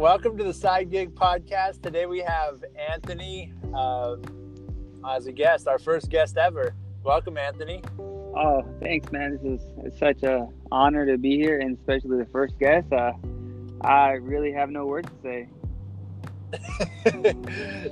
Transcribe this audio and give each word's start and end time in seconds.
welcome 0.00 0.38
to 0.38 0.42
the 0.42 0.54
Side 0.54 0.90
Gig 0.90 1.14
Podcast. 1.14 1.82
Today 1.82 2.06
we 2.06 2.20
have 2.20 2.64
Anthony 2.90 3.52
uh, 3.74 4.16
as 5.06 5.26
a 5.26 5.32
guest, 5.32 5.68
our 5.68 5.78
first 5.78 6.08
guest 6.08 6.38
ever. 6.38 6.74
Welcome, 7.02 7.36
Anthony. 7.36 7.82
Oh, 7.98 8.64
thanks, 8.80 9.12
man. 9.12 9.32
This 9.32 9.60
is 9.60 9.68
it's 9.84 9.98
such 9.98 10.22
a 10.22 10.48
honor 10.72 11.04
to 11.04 11.18
be 11.18 11.36
here, 11.36 11.60
and 11.60 11.76
especially 11.76 12.16
the 12.16 12.24
first 12.24 12.58
guest. 12.58 12.90
Uh, 12.90 13.12
I 13.82 14.12
really 14.12 14.52
have 14.52 14.70
no 14.70 14.86
words 14.86 15.10
to 15.22 15.22
say. 15.22 15.48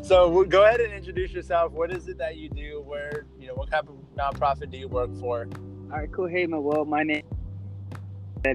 so 0.03 0.45
go 0.45 0.65
ahead 0.65 0.81
and 0.81 0.95
introduce 0.95 1.33
yourself. 1.33 1.73
What 1.73 1.93
is 1.93 2.09
it 2.09 2.17
that 2.17 2.39
you 2.39 2.49
do? 2.49 2.81
Where 2.87 3.27
you 3.39 3.49
know 3.49 3.55
what 3.55 3.71
type 3.71 3.87
of 3.87 3.97
nonprofit 4.17 4.71
do 4.71 4.79
you 4.79 4.89
work 4.89 5.15
for? 5.21 5.47
All 5.93 5.99
right, 5.99 6.11
cool. 6.11 6.27
Hey, 6.27 6.47
my 6.47 6.57
well, 6.57 6.87
my 6.87 7.03
name. 7.03 7.25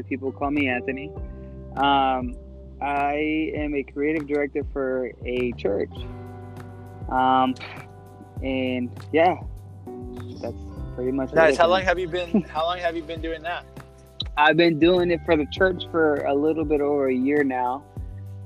People 0.09 0.31
call 0.31 0.49
me 0.49 0.69
Anthony. 0.69 1.11
Um, 1.75 2.35
I 2.83 3.51
am 3.55 3.73
a 3.75 3.83
creative 3.83 4.27
director 4.27 4.65
for 4.73 5.09
a 5.25 5.53
church. 5.53 5.93
Um, 7.09 7.55
and 8.41 8.89
yeah, 9.13 9.37
that's 10.41 10.57
pretty 10.95 11.11
much 11.11 11.31
nice. 11.33 11.55
How 11.55 11.67
long 11.67 11.81
have 11.81 11.97
you 11.97 12.07
been? 12.09 12.41
how 12.49 12.65
long 12.65 12.79
have 12.79 12.95
you 12.95 13.03
been 13.03 13.21
doing 13.21 13.41
that? 13.43 13.65
I've 14.35 14.57
been 14.57 14.79
doing 14.79 15.11
it 15.11 15.21
for 15.25 15.37
the 15.37 15.45
church 15.45 15.83
for 15.91 16.17
a 16.25 16.33
little 16.33 16.65
bit 16.65 16.81
over 16.81 17.07
a 17.07 17.13
year 17.13 17.43
now. 17.43 17.83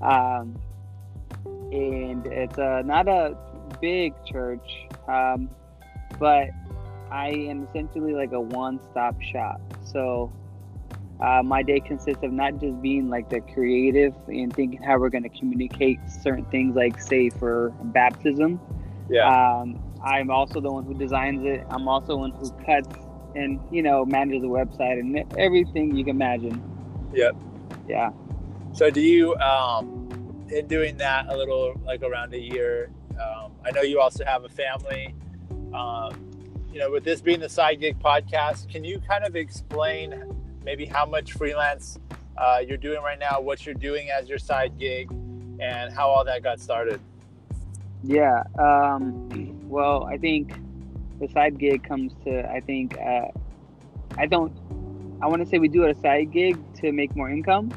Um, 0.01 0.55
and 1.71 2.25
it's 2.27 2.57
uh, 2.59 2.83
not 2.85 3.07
a 3.07 3.35
big 3.81 4.13
church, 4.25 4.87
um, 5.07 5.49
but 6.19 6.49
I 7.09 7.29
am 7.29 7.63
essentially 7.63 8.13
like 8.13 8.33
a 8.33 8.41
one-stop 8.41 9.19
shop. 9.21 9.61
So 9.83 10.31
uh, 11.19 11.41
my 11.43 11.63
day 11.63 11.79
consists 11.79 12.23
of 12.23 12.31
not 12.31 12.59
just 12.59 12.79
being 12.81 13.09
like 13.09 13.29
the 13.29 13.41
creative 13.41 14.13
and 14.27 14.53
thinking 14.53 14.81
how 14.81 14.99
we're 14.99 15.09
going 15.09 15.23
to 15.23 15.29
communicate 15.29 15.99
certain 16.07 16.45
things, 16.45 16.75
like 16.75 17.01
say 17.01 17.29
for 17.29 17.73
baptism. 17.85 18.59
Yeah. 19.09 19.27
Um, 19.27 19.81
I'm 20.03 20.29
also 20.29 20.61
the 20.61 20.71
one 20.71 20.83
who 20.85 20.93
designs 20.93 21.43
it. 21.45 21.65
I'm 21.69 21.87
also 21.87 22.07
the 22.07 22.17
one 22.17 22.31
who 22.31 22.51
cuts 22.65 22.95
and 23.35 23.59
you 23.71 23.81
know 23.81 24.05
manages 24.05 24.41
the 24.41 24.47
website 24.47 24.99
and 24.99 25.33
everything 25.37 25.95
you 25.95 26.03
can 26.03 26.15
imagine. 26.15 26.61
Yep. 27.13 27.35
Yeah. 27.87 28.11
So 28.73 28.91
do 28.91 29.01
you 29.01 29.35
um, 29.37 30.45
in 30.49 30.67
doing 30.67 30.97
that 30.97 31.27
a 31.29 31.35
little 31.35 31.79
like 31.83 32.03
around 32.03 32.33
a 32.33 32.39
year? 32.39 32.91
Um, 33.19 33.53
I 33.65 33.71
know 33.71 33.81
you 33.81 33.99
also 33.99 34.23
have 34.23 34.43
a 34.43 34.49
family. 34.49 35.15
Um, 35.73 36.23
you 36.71 36.79
know, 36.79 36.91
with 36.91 37.03
this 37.03 37.21
being 37.21 37.39
the 37.39 37.49
side 37.49 37.79
gig 37.79 37.97
podcast, 37.99 38.69
can 38.69 38.83
you 38.83 38.99
kind 38.99 39.25
of 39.25 39.35
explain 39.35 40.36
maybe 40.67 40.85
how 40.85 41.05
much 41.05 41.31
freelance 41.31 41.97
uh, 42.37 42.59
you're 42.67 42.75
doing 42.75 43.01
right 43.01 43.17
now, 43.17 43.39
what 43.39 43.65
you're 43.65 43.73
doing 43.89 44.09
as 44.09 44.27
your 44.27 44.37
side 44.37 44.77
gig, 44.77 45.09
and 45.61 45.93
how 45.93 46.09
all 46.09 46.25
that 46.25 46.43
got 46.43 46.59
started? 46.59 46.99
Yeah. 48.03 48.43
Um, 48.59 49.29
well, 49.69 50.03
I 50.03 50.17
think 50.17 50.53
the 51.21 51.29
side 51.29 51.57
gig 51.57 51.87
comes 51.87 52.11
to, 52.25 52.45
I 52.51 52.59
think, 52.59 52.97
uh, 52.99 53.27
I 54.17 54.25
don't, 54.25 54.51
I 55.21 55.27
want 55.27 55.41
to 55.41 55.47
say 55.47 55.57
we 55.57 55.69
do 55.69 55.85
a 55.85 55.95
side 56.01 56.33
gig 56.33 56.57
to 56.81 56.91
make 56.91 57.15
more 57.15 57.29
income. 57.29 57.71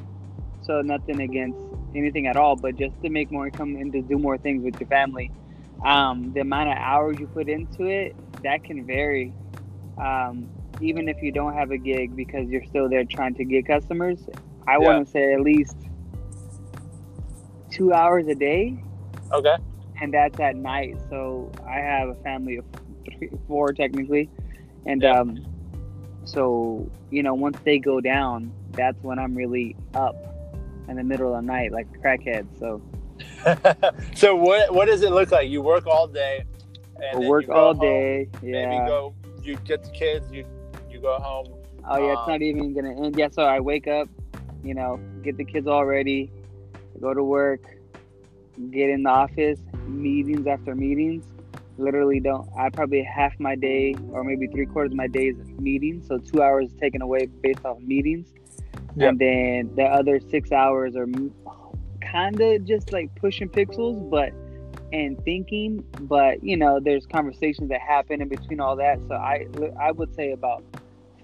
So 0.62 0.82
nothing 0.82 1.20
against 1.20 1.60
anything 1.94 2.26
at 2.26 2.36
all, 2.36 2.56
but 2.56 2.74
just 2.74 3.00
to 3.02 3.08
make 3.08 3.30
more 3.30 3.46
income 3.46 3.76
and 3.76 3.92
to 3.92 4.02
do 4.02 4.18
more 4.18 4.36
things 4.36 4.64
with 4.64 4.80
your 4.80 4.88
family. 4.88 5.30
Um, 5.84 6.32
the 6.34 6.40
amount 6.40 6.70
of 6.70 6.76
hours 6.76 7.20
you 7.20 7.28
put 7.28 7.48
into 7.48 7.84
it, 7.84 8.16
that 8.42 8.64
can 8.64 8.84
vary. 8.84 9.32
Um, 9.96 10.50
even 10.80 11.08
if 11.08 11.22
you 11.22 11.32
don't 11.32 11.54
have 11.54 11.70
a 11.70 11.78
gig 11.78 12.16
because 12.16 12.48
you're 12.48 12.64
still 12.64 12.88
there 12.88 13.04
trying 13.04 13.34
to 13.34 13.44
get 13.44 13.66
customers, 13.66 14.18
I 14.66 14.72
yeah. 14.72 14.78
want 14.78 15.06
to 15.06 15.12
say 15.12 15.34
at 15.34 15.40
least 15.40 15.76
two 17.70 17.92
hours 17.92 18.26
a 18.28 18.34
day. 18.34 18.82
Okay. 19.32 19.56
And 20.00 20.14
that's 20.14 20.38
at 20.40 20.56
night. 20.56 20.96
So 21.08 21.52
I 21.66 21.78
have 21.78 22.08
a 22.08 22.14
family 22.16 22.56
of 22.56 22.64
three, 23.04 23.30
four 23.46 23.72
technically, 23.72 24.30
and 24.86 25.02
yeah. 25.02 25.20
um, 25.20 25.46
so 26.24 26.90
you 27.10 27.22
know 27.22 27.34
once 27.34 27.58
they 27.64 27.78
go 27.78 28.00
down, 28.00 28.52
that's 28.72 29.00
when 29.02 29.18
I'm 29.18 29.34
really 29.34 29.76
up 29.94 30.16
in 30.88 30.96
the 30.96 31.04
middle 31.04 31.34
of 31.34 31.42
the 31.42 31.46
night 31.46 31.72
like 31.72 31.86
crackhead. 32.00 32.46
So. 32.58 32.82
so 34.14 34.34
what 34.34 34.72
what 34.72 34.86
does 34.86 35.02
it 35.02 35.12
look 35.12 35.30
like? 35.30 35.50
You 35.50 35.60
work 35.60 35.86
all 35.86 36.06
day. 36.06 36.44
And 37.12 37.28
work 37.28 37.48
all 37.48 37.74
home, 37.74 37.80
day. 37.80 38.28
Yeah. 38.42 38.66
Maybe 38.66 38.86
go. 38.86 39.14
You 39.42 39.56
get 39.56 39.82
the 39.84 39.90
kids. 39.90 40.30
You 40.32 40.44
you 41.00 41.08
go 41.08 41.18
home. 41.18 41.46
Oh 41.88 41.98
yeah, 41.98 42.12
um, 42.12 42.18
it's 42.18 42.28
not 42.28 42.42
even 42.42 42.74
gonna 42.74 43.04
end. 43.04 43.16
Yeah, 43.16 43.28
so 43.30 43.42
I 43.42 43.60
wake 43.60 43.88
up, 43.88 44.08
you 44.62 44.74
know, 44.74 45.00
get 45.22 45.36
the 45.36 45.44
kids 45.44 45.66
all 45.66 45.86
ready, 45.86 46.30
go 47.00 47.14
to 47.14 47.24
work, 47.24 47.62
get 48.70 48.90
in 48.90 49.02
the 49.04 49.10
office, 49.10 49.60
meetings 49.86 50.46
after 50.46 50.74
meetings. 50.74 51.24
Literally 51.78 52.20
don't. 52.20 52.48
I 52.58 52.68
probably 52.68 53.02
half 53.02 53.38
my 53.40 53.54
day 53.54 53.94
or 54.10 54.22
maybe 54.22 54.46
three 54.48 54.66
quarters 54.66 54.92
of 54.92 54.96
my 54.96 55.06
day 55.06 55.28
is 55.28 55.36
meetings. 55.58 56.06
So 56.06 56.18
two 56.18 56.42
hours 56.42 56.70
taken 56.78 57.00
away 57.00 57.26
based 57.26 57.64
off 57.64 57.78
meetings, 57.80 58.28
yep. 58.96 59.10
and 59.10 59.18
then 59.18 59.74
the 59.76 59.84
other 59.84 60.20
six 60.20 60.52
hours 60.52 60.94
are 60.96 61.06
kind 62.02 62.38
of 62.40 62.64
just 62.66 62.92
like 62.92 63.14
pushing 63.14 63.48
pixels, 63.48 64.10
but 64.10 64.32
and 64.92 65.22
thinking. 65.24 65.82
But 66.00 66.44
you 66.44 66.58
know, 66.58 66.80
there's 66.80 67.06
conversations 67.06 67.70
that 67.70 67.80
happen 67.80 68.20
in 68.20 68.28
between 68.28 68.60
all 68.60 68.76
that. 68.76 69.00
So 69.08 69.14
I 69.14 69.46
I 69.80 69.92
would 69.92 70.14
say 70.14 70.32
about 70.32 70.62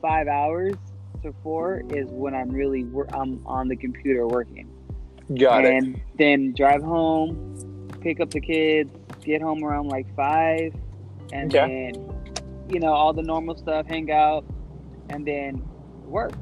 five 0.01 0.29
hours 0.29 0.75
to 1.23 1.35
four 1.43 1.83
is 1.91 2.09
when 2.11 2.35
I'm 2.35 2.51
really 2.51 2.87
I'm 3.13 3.47
on 3.47 3.69
the 3.69 3.77
computer 3.77 4.27
working. 4.27 4.71
Got 5.39 5.65
and 5.65 5.67
it. 5.67 5.77
And 5.77 6.03
then 6.19 6.55
drive 6.55 6.83
home, 6.83 7.89
pick 8.01 8.21
up 8.21 8.31
the 8.31 8.41
kids, 8.41 8.93
get 9.25 9.43
home 9.43 9.65
around 9.65 9.89
like 9.89 10.15
five, 10.15 10.75
and 11.33 11.55
okay. 11.55 11.93
then 11.93 12.13
you 12.73 12.81
know 12.81 12.93
all 12.93 13.13
the 13.13 13.23
normal 13.23 13.57
stuff, 13.57 13.87
hang 13.87 14.11
out, 14.11 14.45
and 15.11 15.27
then 15.27 15.63
work. 16.05 16.33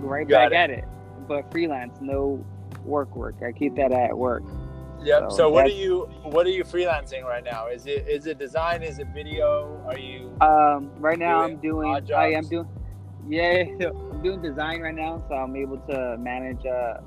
Right 0.00 0.26
Got 0.28 0.50
back 0.50 0.52
it. 0.52 0.56
at 0.56 0.70
it, 0.78 0.84
but 1.26 1.50
freelance, 1.50 1.98
no 2.00 2.44
work 2.84 3.14
work. 3.14 3.36
I 3.46 3.52
keep 3.52 3.74
that 3.76 3.92
at 3.92 4.16
work. 4.16 4.44
Yep. 5.02 5.30
So, 5.30 5.36
so 5.36 5.50
what 5.50 5.66
are 5.66 5.70
you 5.70 6.02
what 6.22 6.46
are 6.46 6.50
you 6.50 6.64
freelancing 6.64 7.24
right 7.24 7.44
now? 7.44 7.68
Is 7.68 7.86
it 7.86 8.08
is 8.08 8.26
it 8.26 8.38
design? 8.38 8.82
Is 8.82 8.98
it 8.98 9.06
video? 9.14 9.82
Are 9.86 9.98
you 9.98 10.36
um 10.40 10.90
right 10.98 11.18
now 11.18 11.42
I'm 11.42 11.56
doing 11.56 11.88
I 12.14 12.32
am 12.32 12.46
doing 12.48 12.68
yeah 13.28 13.64
I'm 13.80 14.22
doing 14.22 14.42
design 14.42 14.80
right 14.80 14.94
now, 14.94 15.22
so 15.28 15.34
I'm 15.34 15.54
able 15.54 15.78
to 15.88 16.16
manage 16.18 16.66
uh, 16.66 16.98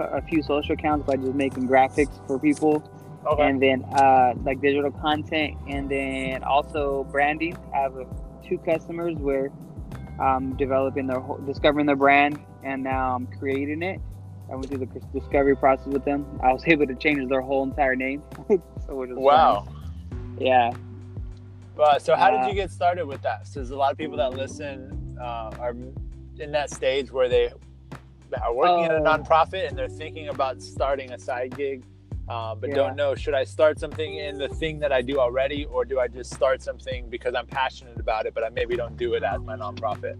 a 0.00 0.22
few 0.22 0.42
social 0.42 0.72
accounts 0.72 1.06
by 1.06 1.16
just 1.16 1.34
making 1.34 1.68
graphics 1.68 2.26
for 2.26 2.38
people. 2.38 2.82
Okay. 3.26 3.48
And 3.48 3.62
then 3.62 3.84
uh, 3.92 4.34
like 4.42 4.60
digital 4.60 4.90
content, 4.90 5.56
and 5.68 5.88
then 5.88 6.42
also 6.42 7.04
branding. 7.04 7.56
I 7.74 7.78
have 7.78 7.94
two 8.48 8.58
customers 8.58 9.16
where 9.16 9.50
I'm 10.20 10.56
developing 10.56 11.06
their 11.06 11.20
whole, 11.20 11.38
discovering 11.38 11.86
their 11.86 11.96
brand, 11.96 12.40
and 12.64 12.82
now 12.82 13.14
I'm 13.14 13.26
creating 13.26 13.82
it 13.82 14.00
I 14.50 14.54
went 14.54 14.68
through 14.68 14.78
the 14.78 15.00
discovery 15.18 15.56
process 15.56 15.86
with 15.86 16.04
them. 16.04 16.26
I 16.42 16.52
was 16.52 16.62
able 16.66 16.86
to 16.86 16.94
change 16.94 17.28
their 17.28 17.40
whole 17.40 17.64
entire 17.64 17.96
name. 17.96 18.22
so 18.48 18.60
wow. 18.88 19.64
Fun. 19.64 20.36
Yeah. 20.40 20.70
Uh, 21.78 21.98
so 21.98 22.16
how 22.16 22.34
uh, 22.34 22.42
did 22.42 22.48
you 22.48 22.54
get 22.54 22.70
started 22.70 23.06
with 23.06 23.22
that? 23.22 23.46
So 23.46 23.60
there's 23.60 23.70
a 23.70 23.76
lot 23.76 23.92
of 23.92 23.98
people 23.98 24.16
that 24.16 24.34
listen 24.34 25.16
uh, 25.20 25.50
are 25.58 25.74
in 26.38 26.52
that 26.52 26.70
stage 26.70 27.12
where 27.12 27.28
they 27.28 27.52
are 28.42 28.52
working 28.52 28.84
at 28.84 28.92
a 28.92 28.96
oh. 28.96 29.02
nonprofit 29.02 29.68
and 29.68 29.76
they're 29.76 29.88
thinking 29.88 30.28
about 30.28 30.60
starting 30.60 31.12
a 31.12 31.18
side 31.18 31.56
gig, 31.56 31.84
uh, 32.28 32.54
but 32.54 32.70
yeah. 32.70 32.76
don't 32.76 32.96
know 32.96 33.14
should 33.14 33.34
I 33.34 33.44
start 33.44 33.78
something 33.78 34.16
in 34.16 34.38
the 34.38 34.48
thing 34.48 34.78
that 34.80 34.92
I 34.92 35.02
do 35.02 35.18
already, 35.18 35.66
or 35.66 35.84
do 35.84 36.00
I 36.00 36.08
just 36.08 36.34
start 36.34 36.62
something 36.62 37.08
because 37.08 37.34
I'm 37.34 37.46
passionate 37.46 37.98
about 37.98 38.26
it, 38.26 38.34
but 38.34 38.44
I 38.44 38.48
maybe 38.48 38.76
don't 38.76 38.96
do 38.96 39.14
it 39.14 39.22
as 39.22 39.40
my 39.42 39.56
nonprofit? 39.56 40.18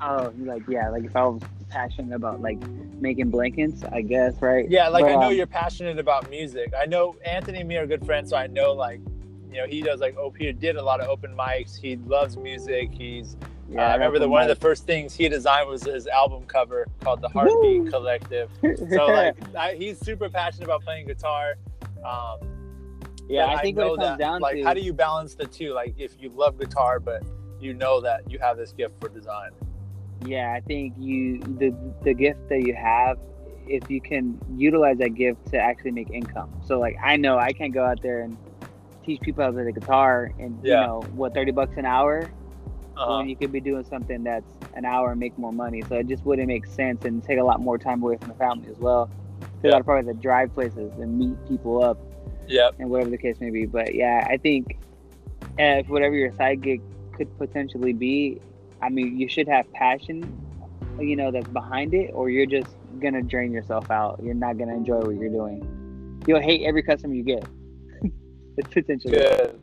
Oh, 0.00 0.32
like 0.38 0.62
yeah, 0.68 0.88
like 0.90 1.04
if 1.04 1.14
I 1.14 1.24
was 1.24 1.42
passionate 1.68 2.14
about 2.14 2.40
like 2.40 2.58
making 3.00 3.30
blankets, 3.30 3.82
I 3.84 4.02
guess, 4.02 4.40
right? 4.40 4.68
Yeah, 4.68 4.88
like 4.88 5.04
but, 5.04 5.12
I 5.12 5.14
know 5.14 5.28
um, 5.28 5.34
you're 5.34 5.46
passionate 5.46 5.98
about 5.98 6.28
music. 6.30 6.72
I 6.78 6.86
know 6.86 7.16
Anthony 7.24 7.60
and 7.60 7.68
me 7.68 7.76
are 7.76 7.86
good 7.86 8.04
friends, 8.04 8.30
so 8.30 8.36
I 8.36 8.46
know 8.46 8.72
like 8.72 9.00
you 9.50 9.58
know 9.58 9.66
he 9.66 9.82
does 9.82 10.00
like 10.00 10.16
oh 10.16 10.34
he 10.38 10.52
did 10.52 10.76
a 10.76 10.82
lot 10.82 11.00
of 11.00 11.08
open 11.08 11.34
mics. 11.36 11.78
He 11.78 11.96
loves 11.96 12.36
music. 12.36 12.90
He's 12.92 13.36
yeah, 13.70 13.86
uh, 13.86 13.90
I 13.90 13.92
remember 13.94 14.18
the 14.18 14.28
one 14.28 14.42
of 14.42 14.48
the 14.48 14.56
first 14.56 14.84
things 14.86 15.14
he 15.14 15.28
designed 15.28 15.68
was 15.68 15.82
his 15.82 16.06
album 16.06 16.44
cover 16.44 16.86
called 17.00 17.20
the 17.20 17.28
Heartbeat 17.28 17.82
Woo! 17.82 17.90
Collective. 17.90 18.50
So 18.62 19.06
like 19.06 19.36
I, 19.54 19.74
he's 19.74 19.98
super 19.98 20.28
passionate 20.28 20.64
about 20.64 20.82
playing 20.82 21.06
guitar. 21.06 21.54
Um, 22.04 22.38
yeah, 23.28 23.46
I 23.46 23.60
think 23.60 23.78
I 23.78 23.82
comes 23.82 23.98
that, 24.18 24.40
like 24.40 24.56
to 24.56 24.64
how 24.64 24.74
do 24.74 24.80
you 24.80 24.92
balance 24.92 25.34
the 25.34 25.46
two? 25.46 25.72
Like 25.74 25.94
if 25.98 26.20
you 26.20 26.30
love 26.30 26.58
guitar 26.58 26.98
but 26.98 27.22
you 27.60 27.74
know 27.74 28.00
that 28.00 28.30
you 28.30 28.38
have 28.38 28.56
this 28.56 28.72
gift 28.72 28.98
for 29.00 29.08
design 29.08 29.50
yeah 30.24 30.52
i 30.52 30.60
think 30.60 30.94
you 30.98 31.38
the 31.58 31.74
the 32.02 32.14
gift 32.14 32.40
that 32.48 32.62
you 32.62 32.74
have 32.74 33.18
if 33.66 33.88
you 33.90 34.00
can 34.00 34.38
utilize 34.56 34.96
that 34.98 35.10
gift 35.10 35.44
to 35.46 35.58
actually 35.58 35.90
make 35.90 36.10
income 36.10 36.50
so 36.64 36.78
like 36.78 36.96
i 37.02 37.16
know 37.16 37.38
i 37.38 37.52
can't 37.52 37.74
go 37.74 37.84
out 37.84 38.00
there 38.02 38.20
and 38.20 38.36
teach 39.04 39.20
people 39.20 39.42
how 39.42 39.50
to 39.50 39.54
play 39.54 39.64
the 39.64 39.72
guitar 39.72 40.32
and 40.38 40.58
yeah. 40.62 40.80
you 40.80 40.86
know 40.86 41.00
what 41.14 41.34
30 41.34 41.52
bucks 41.52 41.76
an 41.76 41.84
hour 41.84 42.30
uh-huh. 42.96 43.18
when 43.18 43.28
you 43.28 43.36
could 43.36 43.52
be 43.52 43.60
doing 43.60 43.84
something 43.84 44.24
that's 44.24 44.50
an 44.74 44.84
hour 44.84 45.10
and 45.12 45.20
make 45.20 45.36
more 45.38 45.52
money 45.52 45.82
so 45.88 45.96
it 45.96 46.06
just 46.08 46.24
wouldn't 46.24 46.48
make 46.48 46.66
sense 46.66 47.04
and 47.04 47.22
take 47.22 47.38
a 47.38 47.44
lot 47.44 47.60
more 47.60 47.78
time 47.78 48.02
away 48.02 48.16
from 48.16 48.28
the 48.28 48.34
family 48.34 48.68
as 48.68 48.78
well 48.78 49.10
Because 49.62 49.74
I'd 49.74 49.84
probably 49.84 50.06
have 50.06 50.16
to 50.16 50.22
drive 50.22 50.52
places 50.54 50.92
and 50.98 51.18
meet 51.18 51.48
people 51.48 51.82
up 51.82 51.98
yeah 52.48 52.70
and 52.78 52.90
whatever 52.90 53.10
the 53.10 53.18
case 53.18 53.40
may 53.40 53.50
be. 53.50 53.66
But 53.66 53.94
yeah, 53.94 54.26
I 54.28 54.36
think 54.36 54.78
if 55.58 55.88
whatever 55.88 56.14
your 56.14 56.32
side 56.32 56.62
gig 56.62 56.80
could 57.12 57.36
potentially 57.38 57.92
be, 57.92 58.40
I 58.80 58.88
mean, 58.88 59.18
you 59.18 59.28
should 59.28 59.48
have 59.48 59.70
passion, 59.72 60.22
you 60.98 61.16
know, 61.16 61.30
that's 61.30 61.48
behind 61.48 61.94
it, 61.94 62.10
or 62.14 62.30
you're 62.30 62.46
just 62.46 62.70
gonna 63.00 63.22
drain 63.22 63.52
yourself 63.52 63.90
out. 63.90 64.20
You're 64.22 64.34
not 64.34 64.58
gonna 64.58 64.74
enjoy 64.74 64.98
what 65.00 65.16
you're 65.16 65.30
doing. 65.30 66.22
You'll 66.26 66.40
hate 66.40 66.62
every 66.62 66.82
customer 66.82 67.14
you 67.14 67.22
get. 67.22 67.44
it's 68.56 68.68
potentially 68.68 69.14
Good. 69.14 69.60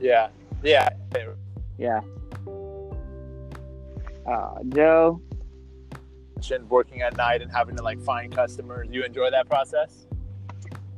Yeah. 0.00 0.28
Yeah. 0.62 0.88
yeah. 1.78 2.00
Uh, 4.26 4.62
Joe, 4.68 5.20
working 6.68 7.02
at 7.02 7.16
night 7.16 7.42
and 7.42 7.50
having 7.50 7.76
to 7.76 7.82
like 7.82 8.00
find 8.02 8.34
customers. 8.34 8.88
You 8.90 9.04
enjoy 9.04 9.30
that 9.30 9.48
process? 9.48 10.06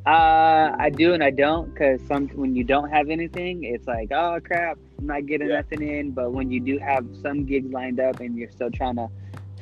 uh, 0.06 0.74
I 0.78 0.90
do 0.90 1.12
and 1.12 1.22
I 1.22 1.30
don't 1.30 1.72
because 1.72 2.00
some 2.06 2.28
when 2.28 2.54
you 2.56 2.64
don't 2.64 2.88
have 2.88 3.10
anything, 3.10 3.64
it's 3.64 3.86
like, 3.86 4.10
oh 4.12 4.38
crap, 4.42 4.78
not 5.02 5.26
getting 5.26 5.48
Yeah. 5.48 5.56
nothing 5.56 5.82
in. 5.86 6.10
But 6.12 6.32
when 6.32 6.50
you 6.50 6.60
do 6.60 6.78
have 6.78 7.06
some 7.22 7.44
gigs 7.44 7.72
lined 7.72 8.00
up 8.00 8.20
and 8.20 8.36
you're 8.36 8.50
still 8.50 8.70
trying 8.70 8.96
to 8.96 9.08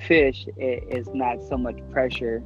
fish, 0.07 0.47
it, 0.57 0.85
it's 0.89 1.09
not 1.15 1.41
so 1.49 1.57
much 1.57 1.77
pressure. 1.91 2.43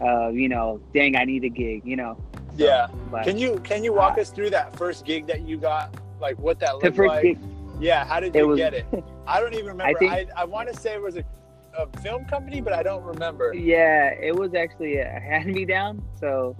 Uh, 0.00 0.28
you 0.28 0.48
know, 0.48 0.80
dang, 0.94 1.16
I 1.16 1.24
need 1.24 1.44
a 1.44 1.48
gig. 1.48 1.82
You 1.84 1.96
know. 1.96 2.16
So, 2.58 2.64
Yeah. 2.64 2.86
But 3.10 3.24
Can 3.24 3.38
you 3.38 3.58
can 3.60 3.82
you 3.84 3.92
walk 3.92 4.18
us 4.18 4.30
through 4.30 4.50
that 4.50 4.76
first 4.76 5.04
gig 5.04 5.26
that 5.26 5.42
you 5.48 5.56
got? 5.58 5.94
Like 6.20 6.38
what 6.38 6.58
that 6.60 6.78
looked 6.78 6.98
like? 6.98 7.22
gig, 7.22 7.38
Yeah. 7.80 8.04
How 8.04 8.20
did 8.20 8.34
you 8.34 8.46
was. 8.48 8.58
get 8.58 8.74
it? 8.74 8.86
I 9.26 9.40
don't 9.40 9.54
even 9.54 9.66
remember. 9.66 9.84
I 9.84 9.94
think- 9.94 10.30
I, 10.36 10.44
want 10.44 10.68
to 10.68 10.76
say 10.76 10.94
it 10.94 11.00
was 11.02 11.16
a, 11.16 11.24
a 11.78 11.86
film 12.00 12.24
company, 12.24 12.60
but 12.60 12.72
I 12.72 12.82
don't 12.82 13.02
remember. 13.04 13.54
Yeah, 13.54 14.08
it 14.10 14.34
was 14.34 14.54
actually 14.54 14.98
a 14.98 15.04
hand 15.08 15.46
me 15.52 15.64
down. 15.64 16.02
So, 16.18 16.56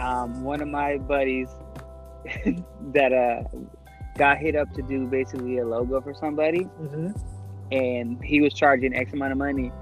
um, 0.00 0.42
one 0.42 0.60
of 0.62 0.68
my 0.68 0.96
buddies 0.98 1.48
that 2.92 3.12
uh 3.12 3.44
got 4.18 4.38
hit 4.38 4.54
up 4.56 4.72
to 4.74 4.82
do 4.82 5.06
basically 5.06 5.58
a 5.58 5.66
logo 5.66 6.00
for 6.00 6.14
somebody, 6.14 6.64
Mm-hmm. 6.80 7.10
and 7.72 8.22
he 8.24 8.40
was 8.40 8.52
charging 8.54 8.94
X 8.94 9.12
amount 9.12 9.32
of 9.32 9.38
money, 9.38 9.72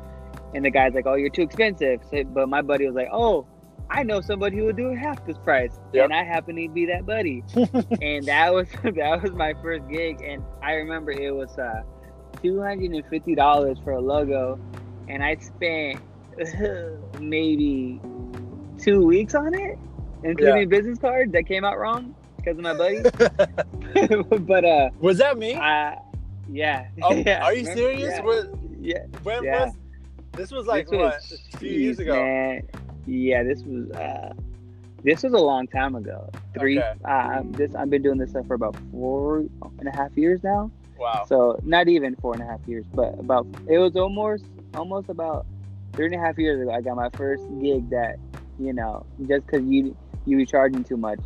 and 0.55 0.65
the 0.65 0.71
guy's 0.71 0.94
like, 0.94 1.06
"Oh, 1.06 1.15
you're 1.15 1.31
too 1.31 1.43
expensive." 1.43 2.00
So, 2.11 2.25
but 2.25 2.49
my 2.49 2.62
buddy 2.62 2.87
was 2.87 2.94
like, 2.94 3.09
"Oh." 3.12 3.47
I 3.93 4.05
know 4.05 4.21
somebody 4.21 4.56
who 4.56 4.67
would 4.67 4.77
do 4.77 4.91
it 4.91 4.99
half 4.99 5.27
this 5.27 5.37
price, 5.38 5.73
Yep. 5.93 6.05
and 6.05 6.15
I 6.15 6.23
happen 6.23 6.55
to 6.55 6.69
be 6.69 6.87
that 6.87 7.05
buddy. 7.06 7.43
and 8.00 8.25
that 8.27 8.55
was 8.55 8.69
that 8.85 9.21
was 9.21 9.32
my 9.32 9.53
first 9.62 9.88
gig, 9.88 10.23
and 10.23 10.44
I 10.62 10.75
remember 10.75 11.11
it 11.11 11.35
was 11.35 11.59
uh, 11.59 11.83
two 12.41 12.61
hundred 12.62 12.93
and 12.93 13.05
fifty 13.06 13.35
dollars 13.35 13.79
for 13.83 13.91
a 13.94 14.00
logo, 14.00 14.61
and 15.09 15.25
I 15.25 15.35
spent 15.38 16.00
maybe 17.21 18.00
two 18.79 19.05
weeks 19.05 19.35
on 19.35 19.55
it, 19.55 19.76
including 20.23 20.69
business 20.69 20.99
cards 21.00 21.33
that 21.33 21.47
came 21.47 21.65
out 21.65 21.76
wrong 21.76 22.15
because 22.44 22.58
of 22.58 22.64
my 22.64 22.75
buddy. 22.76 23.02
but 24.38 24.64
uh, 24.64 24.90
Was 25.00 25.19
that 25.19 25.38
me? 25.38 25.54
I, 25.54 25.98
yeah, 26.50 26.88
Oh, 27.02 27.12
yeah. 27.26 27.44
are 27.44 27.52
you 27.54 27.60
remember- 27.60 27.81
serious? 27.81 28.14
Yeah, 28.16 28.22
Was- 28.22 28.48
yeah. 28.81 28.98
when 29.22 29.44
Yeah. 29.44 29.64
was 29.66 29.75
this? 30.32 30.50
Was 30.52 30.66
like 30.66 30.87
This 30.88 30.98
what? 30.98 31.14
was- 31.14 31.40
A 31.54 31.56
few 31.58 31.70
years 31.70 31.98
ago. 31.98 32.14
Man. 32.14 32.62
Yeah, 33.06 33.42
this 33.42 33.62
was 33.62 33.90
uh, 33.92 34.32
this 35.02 35.22
was 35.22 35.32
a 35.32 35.38
long 35.38 35.66
time 35.66 35.94
ago. 35.94 36.28
Three. 36.58 36.78
Okay. 36.78 36.92
Uh, 37.04 37.42
this 37.50 37.75
I've 37.75 37.90
been 37.90 38.02
doing 38.02 38.19
this 38.19 38.31
stuff 38.31 38.46
for 38.46 38.54
about 38.54 38.76
four 38.92 39.38
and 39.78 39.88
a 39.88 39.96
half 39.96 40.16
years 40.16 40.42
now. 40.44 40.70
Wow. 40.98 41.25
So 41.26 41.58
not 41.64 41.88
even 41.88 42.14
four 42.16 42.34
and 42.34 42.42
a 42.42 42.46
half 42.46 42.60
years, 42.66 42.84
but 42.94 43.19
about 43.19 43.46
it 43.69 43.78
was 43.78 43.96
almost 43.96 44.44
almost 44.75 45.08
about 45.08 45.46
three 45.94 46.06
and 46.06 46.14
a 46.14 46.19
half 46.19 46.38
years 46.38 46.60
ago. 46.60 46.70
I 46.70 46.81
got 46.82 46.96
my 46.96 47.08
first 47.10 47.42
gig 47.60 47.88
that 47.90 48.16
you 48.58 48.72
know 48.75 49.06
just 49.26 49.46
because 49.46 49.66
you 49.66 49.96
you 50.26 50.37
were 50.37 50.44
charging 50.44 50.84
too 50.84 50.98
much. 50.98 51.19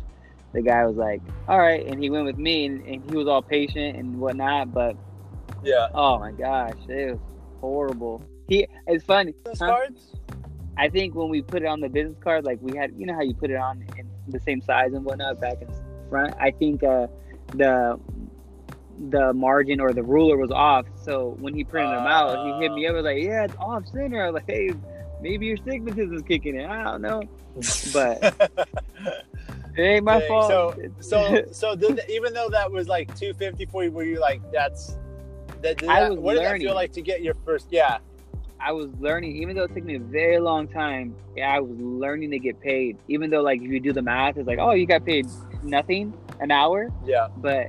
The 0.55 0.61
guy 0.61 0.85
was 0.85 0.95
like, 0.95 1.21
"All 1.49 1.59
right," 1.59 1.85
and 1.85 2.01
he 2.01 2.09
went 2.09 2.25
with 2.25 2.37
me, 2.37 2.65
and, 2.65 2.81
and 2.87 3.11
he 3.11 3.15
was 3.17 3.27
all 3.27 3.41
patient 3.41 3.97
and 3.97 4.17
whatnot. 4.19 4.73
But 4.73 4.95
Yeah. 5.63 5.87
oh 5.93 6.17
my 6.17 6.31
gosh, 6.31 6.73
it 6.87 7.11
was 7.11 7.19
horrible. 7.59 8.23
He 8.47 8.65
it's 8.87 9.03
funny. 9.03 9.33
Business 9.43 9.59
Huh? 9.59 9.67
cards? 9.75 10.15
I 10.77 10.87
think 10.89 11.13
when 11.13 11.29
we 11.29 11.41
put 11.41 11.61
it 11.61 11.65
on 11.67 11.79
the 11.81 11.89
business 11.89 12.17
card, 12.23 12.45
like 12.45 12.59
we 12.61 12.75
had, 12.77 12.93
you 12.97 13.05
know 13.05 13.13
how 13.13 13.21
you 13.21 13.33
put 13.33 13.49
it 13.49 13.55
on 13.57 13.85
in 13.97 14.09
the 14.29 14.39
same 14.39 14.61
size 14.61 14.93
and 14.93 15.03
whatnot 15.05 15.39
back 15.41 15.57
and 15.61 15.69
front. 16.09 16.33
I 16.39 16.51
think 16.51 16.83
uh, 16.83 17.07
the 17.53 17.99
the 19.09 19.33
margin 19.33 19.81
or 19.81 19.91
the 19.91 20.03
ruler 20.03 20.37
was 20.37 20.51
off. 20.51 20.85
So 21.03 21.35
when 21.39 21.53
he 21.53 21.65
printed 21.65 21.91
them 21.97 22.07
out, 22.07 22.45
he 22.45 22.63
hit 22.63 22.71
me 22.73 22.87
up 22.87 22.95
was 22.95 23.03
like, 23.03 23.21
"Yeah, 23.21 23.43
it's 23.43 23.55
off 23.59 23.85
center." 23.87 24.23
I 24.23 24.29
was 24.31 24.35
like, 24.35 24.49
"Hey, 24.49 24.71
maybe 25.21 25.47
your 25.47 25.57
stigmatism's 25.57 26.21
kicking 26.23 26.55
in. 26.55 26.65
I 26.65 26.83
don't 26.83 27.01
know. 27.01 27.23
But 27.93 28.51
It 29.77 29.81
ain't 29.81 30.05
my 30.05 30.19
Dang, 30.19 30.27
fault." 30.27 30.47
so- 30.49 30.75
so 30.99 31.43
so 31.51 31.75
did, 31.75 32.01
even 32.09 32.33
though 32.33 32.49
that 32.49 32.71
was 32.71 32.87
like 32.87 33.07
250 33.17 33.65
for 33.67 33.83
you, 33.83 33.91
were 33.91 34.03
you 34.03 34.19
like 34.19 34.41
that's 34.51 34.97
that, 35.61 35.77
did 35.77 35.89
I 35.89 36.01
that- 36.01 36.11
was 36.11 36.19
what 36.19 36.33
did 36.35 36.43
that 36.45 36.57
feel 36.59 36.75
like 36.75 36.91
to 36.93 37.01
get 37.01 37.21
your 37.21 37.33
first? 37.45 37.67
Yeah. 37.71 37.97
I 38.57 38.71
was 38.71 38.89
learning, 38.99 39.35
even 39.35 39.55
though 39.55 39.63
it 39.63 39.73
took 39.75 39.83
me 39.83 39.95
a 39.95 39.99
very 39.99 40.39
long 40.39 40.67
time. 40.67 41.13
Yeah, 41.35 41.53
I 41.53 41.59
was 41.59 41.77
learning 41.77 42.31
to 42.31 42.39
get 42.39 42.59
paid. 42.61 42.97
Even 43.09 43.29
though, 43.29 43.41
like, 43.43 43.61
if 43.61 43.69
you 43.69 43.79
do 43.81 43.91
the 43.93 44.01
math, 44.01 44.37
it's 44.37 44.47
like, 44.47 44.59
oh, 44.59 44.71
you 44.71 44.87
got 44.87 45.05
paid 45.05 45.27
nothing 45.61 46.13
an 46.39 46.51
hour, 46.51 46.89
Yeah. 47.05 47.27
but 47.37 47.67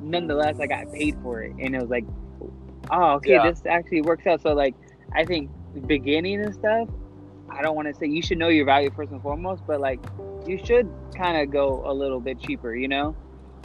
nonetheless, 0.00 0.58
I 0.60 0.66
got 0.66 0.90
paid 0.92 1.16
for 1.22 1.42
it, 1.42 1.52
and 1.60 1.74
it 1.74 1.80
was 1.80 1.90
like, 1.90 2.04
oh, 2.90 3.14
okay, 3.16 3.32
Yeah. 3.32 3.50
this 3.50 3.62
actually 3.66 4.02
works 4.02 4.26
out. 4.26 4.40
So, 4.40 4.54
like, 4.54 4.74
I 5.14 5.24
think 5.24 5.50
beginning 5.86 6.40
and 6.40 6.54
stuff. 6.54 6.88
I 7.60 7.62
don't 7.62 7.76
want 7.76 7.88
to 7.88 7.94
say 7.94 8.06
you 8.06 8.22
should 8.22 8.38
know 8.38 8.48
your 8.48 8.64
value 8.64 8.90
first 8.96 9.12
and 9.12 9.20
foremost, 9.20 9.64
but 9.66 9.82
like, 9.82 10.00
you 10.46 10.58
should 10.64 10.90
kind 11.14 11.36
of 11.36 11.50
go 11.50 11.82
a 11.84 11.92
little 11.92 12.18
bit 12.18 12.40
cheaper, 12.40 12.74
you 12.74 12.88
know, 12.88 13.14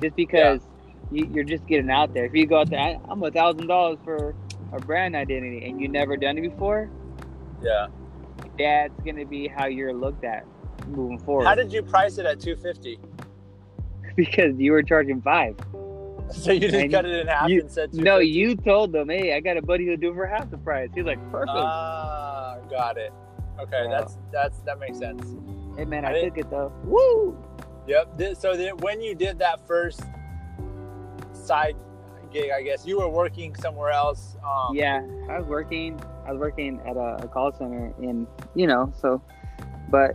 just 0.01 0.17
because 0.17 0.59
you, 1.13 1.29
you're 1.31 1.45
just 1.45 1.65
getting 1.65 1.89
out 1.89 2.13
there. 2.13 2.25
If 2.25 2.33
you 2.33 2.45
go 2.45 2.59
out 2.59 2.69
there, 2.69 2.81
I, 2.81 2.99
I'm 3.07 3.23
a 3.23 3.31
thousand 3.31 3.67
dollars 3.67 3.97
for 4.03 4.35
a 4.73 4.79
brand 4.81 5.15
identity, 5.15 5.65
and 5.69 5.79
you 5.79 5.87
never 5.87 6.17
done 6.17 6.37
it 6.37 6.41
before 6.41 6.89
Yeah. 7.63 7.87
that's 8.59 8.99
gonna 9.05 9.25
be 9.25 9.47
how 9.47 9.67
you're 9.67 9.93
looked 9.93 10.25
at 10.25 10.45
moving 10.87 11.19
forward. 11.19 11.45
How 11.45 11.55
did 11.55 11.71
you 11.71 11.81
price 11.81 12.17
it 12.17 12.25
at 12.25 12.41
250? 12.41 12.99
because 14.17 14.57
you 14.57 14.73
were 14.73 14.83
charging 14.83 15.21
five. 15.21 15.55
So 16.31 16.51
you 16.51 16.59
just 16.61 16.73
And 16.73 16.91
cut 16.91 17.05
it 17.05 17.13
in 17.13 17.27
half 17.27 17.49
you- 17.49 17.61
and 17.61 17.71
said 17.71 17.93
No, 17.93 18.17
you 18.17 18.55
told 18.55 18.91
them, 18.91 19.09
hey, 19.09 19.35
I 19.35 19.39
got 19.41 19.57
a 19.57 19.61
buddy 19.61 19.85
who'll 19.85 19.95
do 19.95 20.09
it 20.11 20.15
for 20.15 20.25
half 20.25 20.49
the 20.49 20.57
price. 20.57 20.89
He's 20.95 21.05
like, 21.05 21.19
perfect. 21.31 21.51
Ah, 21.53 22.57
got 22.67 22.97
it. 22.97 23.13
Okay, 23.59 23.83
Yeah. 23.83 23.89
that's 23.89 24.17
that's 24.31 24.57
that 24.59 24.79
makes 24.79 24.97
sense. 24.99 25.23
hey 25.77 25.85
man, 25.85 26.05
I 26.05 26.17
I, 26.17 26.23
took 26.23 26.37
it 26.37 26.49
though. 26.49 26.71
Woo! 26.83 27.37
Yep. 27.87 28.35
So 28.37 28.55
then 28.55 28.77
when 28.77 29.01
you 29.01 29.15
did 29.15 29.39
that 29.39 29.65
first 29.67 30.01
side 31.33 31.75
gig, 32.31 32.51
I 32.51 32.61
guess 32.63 32.85
you 32.85 32.97
were 32.99 33.09
working 33.09 33.55
somewhere 33.55 33.91
else. 33.91 34.35
Um, 34.43 34.75
yeah, 34.75 35.01
I 35.29 35.37
was 35.39 35.47
working. 35.47 35.99
I 36.27 36.31
was 36.31 36.39
working 36.39 36.81
at 36.85 36.97
a, 36.97 37.23
a 37.23 37.27
call 37.27 37.51
center, 37.53 37.93
in 38.01 38.27
you 38.55 38.65
know, 38.67 38.91
so, 38.99 39.21
but 39.89 40.11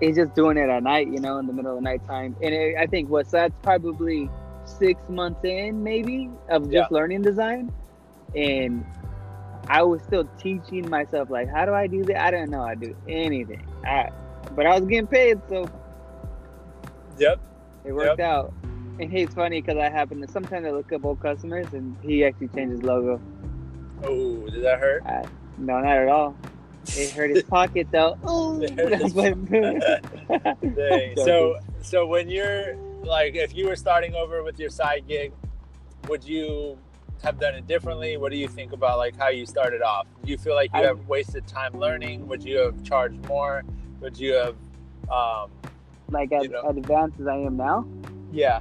it's 0.00 0.16
just 0.16 0.34
doing 0.34 0.56
it 0.56 0.68
at 0.70 0.82
night, 0.82 1.08
you 1.08 1.20
know, 1.20 1.38
in 1.38 1.46
the 1.46 1.52
middle 1.52 1.72
of 1.72 1.76
the 1.78 1.82
nighttime. 1.82 2.36
And 2.40 2.54
it, 2.54 2.76
I 2.78 2.86
think 2.86 3.10
what's 3.10 3.32
that's 3.32 3.54
probably 3.62 4.30
six 4.64 5.08
months 5.08 5.44
in, 5.44 5.82
maybe, 5.82 6.30
of 6.48 6.62
just 6.64 6.72
Yeah. 6.72 6.86
learning 6.90 7.22
design, 7.22 7.72
and 8.36 8.84
I 9.70 9.82
was 9.84 10.02
still 10.02 10.24
teaching 10.36 10.90
myself 10.90 11.30
like, 11.30 11.48
how 11.48 11.64
do 11.64 11.72
I 11.72 11.86
do 11.86 12.04
that? 12.06 12.20
I 12.20 12.30
didn't 12.32 12.50
know 12.50 12.60
I 12.62 12.74
do 12.74 12.92
anything. 13.08 13.64
I, 13.86 14.10
but 14.50 14.66
I 14.66 14.76
was 14.76 14.88
getting 14.88 15.06
paid, 15.06 15.38
so 15.48 15.70
Yep. 17.16 17.38
it 17.84 17.92
worked 17.92 18.18
out. 18.18 18.52
And 18.98 19.12
hey, 19.12 19.22
it's 19.22 19.34
funny 19.34 19.62
because 19.62 19.78
I 19.78 19.88
happen 19.88 20.20
to 20.22 20.28
sometimes 20.28 20.66
I 20.66 20.72
look 20.72 20.92
up 20.92 21.04
old 21.04 21.20
customers, 21.20 21.68
and 21.72 21.96
he 22.02 22.24
actually 22.24 22.48
changed 22.48 22.72
his 22.72 22.82
logo. 22.82 23.22
Oh, 24.02 24.48
did 24.48 24.64
that 24.64 24.80
hurt? 24.80 25.04
No, 25.56 25.78
not 25.78 25.96
at 25.96 26.08
all. 26.08 26.36
It 26.96 27.12
hurt 27.12 27.30
his 27.30 27.44
pocket 27.48 27.86
though. 27.92 28.18
It 28.60 28.74
hurt 28.74 28.92
his 29.00 29.14
So 31.24 31.56
so 31.80 32.06
when 32.08 32.28
you're 32.28 32.74
like 33.04 33.36
if 33.36 33.54
you 33.54 33.68
were 33.68 33.76
starting 33.76 34.16
over 34.16 34.42
with 34.42 34.58
your 34.58 34.70
side 34.70 35.06
gig, 35.06 35.32
would 36.08 36.24
you 36.24 36.76
have 37.22 37.38
done 37.38 37.54
it 37.54 37.66
differently? 37.66 38.16
What 38.16 38.32
do 38.32 38.38
you 38.38 38.48
think 38.48 38.72
about 38.72 38.98
like 38.98 39.16
how 39.16 39.28
you 39.28 39.46
started 39.46 39.82
off? 39.82 40.06
Do 40.24 40.30
you 40.30 40.38
feel 40.38 40.54
like 40.54 40.70
you 40.74 40.80
I- 40.80 40.86
have 40.86 41.06
wasted 41.06 41.46
time 41.46 41.72
learning? 41.78 42.26
Would 42.28 42.42
you 42.44 42.58
have 42.58 42.82
charged 42.82 43.20
more? 43.26 43.62
Would 44.00 44.18
you 44.18 44.34
have 44.34 44.56
um 45.10 45.50
like 46.10 46.32
as, 46.32 46.42
you 46.44 46.48
know. 46.50 46.62
advanced 46.68 47.20
as 47.20 47.26
I 47.26 47.36
am 47.36 47.56
now, 47.56 47.86
yeah, 48.32 48.60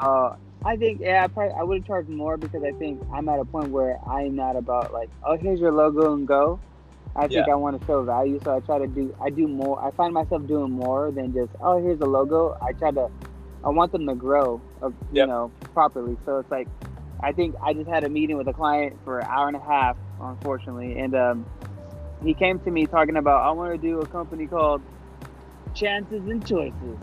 uh, 0.00 0.36
I 0.64 0.76
think 0.76 1.00
yeah, 1.00 1.24
I 1.24 1.28
probably 1.28 1.54
I 1.54 1.62
would 1.62 1.78
have 1.78 1.86
charged 1.86 2.08
more 2.08 2.36
because 2.36 2.62
I 2.64 2.72
think 2.78 3.00
I'm 3.12 3.28
at 3.28 3.38
a 3.40 3.44
point 3.44 3.70
where 3.70 3.98
I'm 4.08 4.34
not 4.34 4.56
about 4.56 4.92
like, 4.92 5.10
oh, 5.24 5.36
here's 5.36 5.60
your 5.60 5.72
logo 5.72 6.14
and 6.14 6.26
go. 6.26 6.60
I 7.16 7.26
think 7.26 7.46
Yeah. 7.46 7.52
I 7.52 7.56
want 7.56 7.78
to 7.80 7.86
show 7.86 8.02
value, 8.04 8.40
so 8.44 8.54
I 8.56 8.60
try 8.60 8.78
to 8.78 8.86
do. 8.86 9.14
I 9.20 9.30
do 9.30 9.48
more. 9.48 9.82
I 9.84 9.90
find 9.92 10.14
myself 10.14 10.46
doing 10.46 10.70
more 10.70 11.10
than 11.10 11.32
just, 11.32 11.50
oh, 11.60 11.82
here's 11.82 12.00
a 12.00 12.06
logo. 12.06 12.56
I 12.62 12.72
try 12.72 12.90
to. 12.92 13.08
I 13.64 13.70
want 13.70 13.90
them 13.92 14.06
to 14.06 14.14
grow, 14.14 14.62
uh, 14.82 14.88
you 14.88 14.94
Yep. 15.12 15.28
know, 15.28 15.52
properly. 15.74 16.16
So 16.24 16.38
it's 16.38 16.50
like, 16.50 16.68
I 17.20 17.32
think 17.32 17.56
I 17.62 17.72
just 17.72 17.88
had 17.88 18.04
a 18.04 18.08
meeting 18.08 18.36
with 18.36 18.48
a 18.48 18.52
client 18.52 18.96
for 19.04 19.18
an 19.18 19.26
hour 19.28 19.48
and 19.48 19.56
a 19.56 19.60
half, 19.60 19.96
unfortunately, 20.20 20.98
and 20.98 21.14
um, 21.14 21.46
he 22.22 22.34
came 22.34 22.58
to 22.60 22.70
me 22.70 22.86
talking 22.86 23.16
about 23.16 23.44
I 23.46 23.50
want 23.50 23.72
to 23.72 23.78
do 23.78 24.00
a 24.00 24.06
company 24.06 24.46
called 24.46 24.82
Chances 25.74 26.26
and 26.28 26.46
Choices. 26.46 26.98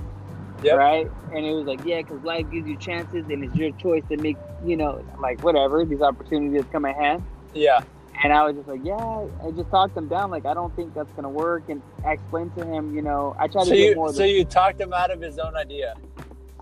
Yep. 0.64 0.78
Right? 0.78 1.12
And 1.34 1.46
it 1.46 1.54
was 1.54 1.66
like, 1.66 1.84
yeah, 1.86 2.02
because 2.02 2.24
life 2.24 2.50
gives 2.50 2.68
you 2.68 2.78
chances 2.78 3.26
and 3.30 3.44
it's 3.44 3.56
your 3.56 3.72
choice 3.72 4.04
to 4.10 4.18
make, 4.18 4.38
you 4.66 4.78
know, 4.78 5.06
like 5.20 5.44
whatever, 5.44 5.84
these 5.84 6.02
opportunities 6.02 6.64
come 6.72 6.86
at 6.86 6.96
hand. 6.96 7.24
Yeah. 7.54 7.82
And 8.24 8.32
I 8.32 8.44
was 8.46 8.56
just 8.56 8.68
like, 8.68 8.80
yeah, 8.84 8.96
I 8.96 9.52
just 9.52 9.70
talked 9.70 9.98
him 9.98 10.08
down. 10.08 10.32
Like, 10.32 10.46
I 10.46 10.54
don't 10.54 10.74
think 10.76 10.94
that's 10.94 11.12
going 11.12 11.24
to 11.24 11.30
work. 11.30 11.64
And 11.68 11.82
I 12.06 12.14
explained 12.14 12.56
to 12.56 12.66
him, 12.66 12.96
you 12.96 13.02
know, 13.02 13.36
I 13.38 13.48
tried 13.48 13.66
So 13.66 13.72
to 13.72 13.76
get 13.76 13.90
you 13.90 13.96
more. 13.96 14.14
so 14.14 14.24
you 14.24 14.46
talked 14.46 14.80
him 14.80 14.94
out 14.94 15.12
of 15.12 15.20
his 15.20 15.38
own 15.38 15.56
idea. 15.58 15.96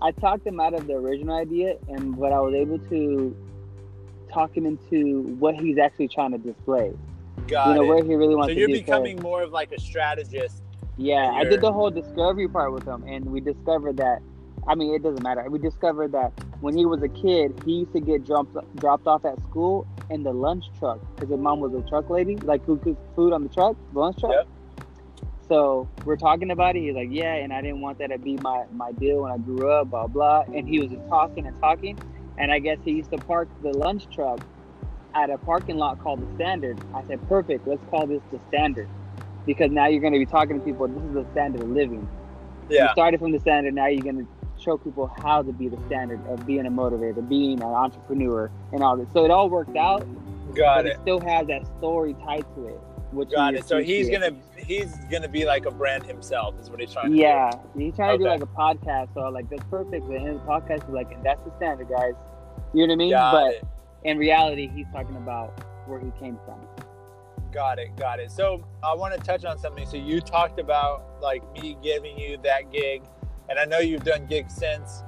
I 0.00 0.10
talked 0.10 0.44
him 0.44 0.58
out 0.58 0.74
of 0.74 0.88
the 0.88 0.94
original 0.94 1.36
idea, 1.36 1.76
and 1.88 2.16
what 2.16 2.32
I 2.32 2.40
was 2.40 2.52
able 2.54 2.78
to 2.90 3.36
talk 4.34 4.56
him 4.56 4.66
into 4.66 5.22
what 5.38 5.54
he's 5.54 5.78
actually 5.78 6.08
trying 6.08 6.32
to 6.32 6.38
display. 6.38 6.92
Got 7.46 7.68
you 7.68 7.74
know 7.74 7.82
it. 7.82 7.86
where 7.86 8.04
he 8.04 8.14
really 8.14 8.34
wants. 8.34 8.52
So 8.52 8.58
wants 8.58 8.58
you're 8.58 8.68
becoming 8.68 9.20
more 9.20 9.42
of 9.42 9.52
like 9.52 9.72
a 9.72 9.80
strategist. 9.80 10.62
Yeah, 10.96 11.32
I 11.34 11.44
did 11.44 11.60
the 11.60 11.72
whole 11.72 11.90
discovery 11.90 12.48
part 12.48 12.72
with 12.72 12.86
him, 12.86 13.04
and 13.04 13.26
we 13.26 13.40
discovered 13.40 13.96
that. 13.96 14.20
I 14.66 14.74
mean, 14.74 14.94
it 14.94 15.02
doesn't 15.02 15.22
matter. 15.22 15.44
We 15.50 15.58
discovered 15.58 16.12
that 16.12 16.32
when 16.60 16.76
he 16.76 16.86
was 16.86 17.02
a 17.02 17.08
kid, 17.08 17.60
he 17.66 17.80
used 17.80 17.92
to 17.92 18.00
get 18.00 18.24
dropped 18.24 18.56
dropped 18.76 19.06
off 19.06 19.24
at 19.24 19.42
school 19.42 19.86
in 20.10 20.22
the 20.22 20.32
lunch 20.32 20.64
truck 20.78 21.00
because 21.14 21.30
his 21.30 21.40
mom 21.40 21.60
was 21.60 21.74
a 21.74 21.86
truck 21.88 22.08
lady, 22.10 22.36
like 22.36 22.64
who 22.64 22.78
cooked 22.78 23.14
food 23.14 23.32
on 23.32 23.42
the 23.42 23.48
truck, 23.48 23.76
the 23.92 23.98
lunch 23.98 24.18
truck. 24.18 24.32
Yep. 24.32 24.48
So 25.48 25.88
we're 26.04 26.16
talking 26.16 26.50
about 26.50 26.76
it. 26.76 26.80
He's 26.80 26.94
like, 26.94 27.08
"Yeah," 27.10 27.34
and 27.34 27.52
I 27.52 27.60
didn't 27.60 27.80
want 27.80 27.98
that 27.98 28.08
to 28.08 28.18
be 28.18 28.36
my 28.36 28.64
my 28.72 28.92
deal 28.92 29.22
when 29.22 29.32
I 29.32 29.38
grew 29.38 29.70
up, 29.70 29.90
blah 29.90 30.06
blah. 30.06 30.44
And 30.54 30.66
he 30.68 30.80
was 30.80 30.90
just 30.90 31.06
talking 31.08 31.46
and 31.46 31.60
talking, 31.60 31.98
and 32.38 32.52
I 32.52 32.58
guess 32.58 32.78
he 32.84 32.92
used 32.92 33.10
to 33.10 33.18
park 33.18 33.48
the 33.62 33.70
lunch 33.70 34.08
truck 34.14 34.40
at 35.14 35.30
a 35.30 35.38
parking 35.38 35.76
lot 35.76 36.00
called 36.00 36.20
the 36.20 36.34
Standard. 36.36 36.78
I 36.94 37.04
said, 37.06 37.26
"Perfect. 37.28 37.66
Let's 37.66 37.82
call 37.90 38.06
this 38.06 38.22
the 38.32 38.40
Standard." 38.48 38.88
Because 39.46 39.70
now 39.70 39.86
you're 39.88 40.00
going 40.00 40.14
to 40.14 40.18
be 40.18 40.26
talking 40.26 40.58
to 40.58 40.64
people. 40.64 40.88
This 40.88 41.02
is 41.04 41.14
the 41.14 41.26
standard 41.32 41.60
of 41.60 41.68
living 41.68 42.08
you 42.70 42.88
started 42.92 43.20
from 43.20 43.32
the 43.32 43.40
standard. 43.40 43.74
Now 43.74 43.86
you're 43.86 44.02
going 44.02 44.26
to 44.26 44.62
show 44.62 44.78
people 44.78 45.10
how 45.22 45.42
to 45.42 45.52
be 45.52 45.68
the 45.68 45.78
standard 45.86 46.20
of 46.28 46.46
being 46.46 46.66
a 46.66 46.70
motivator, 46.70 47.26
being 47.28 47.60
an 47.60 47.68
entrepreneur, 47.68 48.50
and 48.72 48.82
all 48.82 48.96
this. 48.96 49.08
So 49.12 49.24
it 49.24 49.30
all 49.30 49.50
worked 49.50 49.76
out, 49.76 50.06
Got 50.54 50.76
but 50.76 50.86
it. 50.86 50.92
it 50.92 50.98
still 51.02 51.20
has 51.20 51.46
that 51.48 51.66
story 51.78 52.14
tied 52.24 52.46
to 52.56 52.68
it. 52.68 52.80
Got 53.30 53.54
it. 53.54 53.66
So 53.66 53.82
he's 53.82 54.08
gonna 54.10 54.32
he's 54.56 54.94
gonna 55.10 55.28
be 55.28 55.44
like 55.44 55.66
a 55.66 55.70
brand 55.70 56.04
himself. 56.04 56.58
Is 56.60 56.70
what 56.70 56.80
he's 56.80 56.92
trying 56.92 57.12
to 57.12 57.16
Yeah, 57.16 57.50
he's 57.76 57.94
trying 57.94 58.18
to 58.18 58.24
do 58.24 58.28
like 58.28 58.42
a 58.42 58.46
podcast. 58.46 59.14
So 59.14 59.28
like 59.28 59.48
that's 59.48 59.64
perfect. 59.64 60.04
Of 60.04 60.08
the 60.08 60.40
podcast 60.46 60.88
is 60.88 60.94
like, 60.94 61.12
and 61.12 61.24
that's 61.24 61.40
the 61.44 61.52
standard, 61.56 61.88
guys. 61.88 62.14
You 62.72 62.86
know 62.86 62.92
what 62.92 62.92
I 62.92 62.96
mean? 62.96 63.10
Got 63.10 63.32
but 63.32 63.54
it. 63.54 63.64
in 64.04 64.18
reality, 64.18 64.68
he's 64.74 64.86
talking 64.92 65.16
about 65.16 65.60
where 65.86 66.00
he 66.00 66.10
came 66.18 66.38
from. 66.44 66.60
Got 67.52 67.78
it. 67.78 67.96
Got 67.96 68.18
it. 68.18 68.32
So 68.32 68.64
I 68.82 68.94
want 68.94 69.14
to 69.14 69.20
touch 69.20 69.44
on 69.44 69.58
something. 69.58 69.86
So 69.86 69.96
you 69.96 70.20
talked 70.20 70.58
about 70.58 71.04
like 71.22 71.42
me 71.52 71.76
giving 71.82 72.18
you 72.18 72.36
that 72.42 72.72
gig, 72.72 73.02
and 73.48 73.58
I 73.58 73.64
know 73.64 73.78
you've 73.78 74.04
done 74.04 74.26
gigs 74.26 74.54
since. 74.54 75.04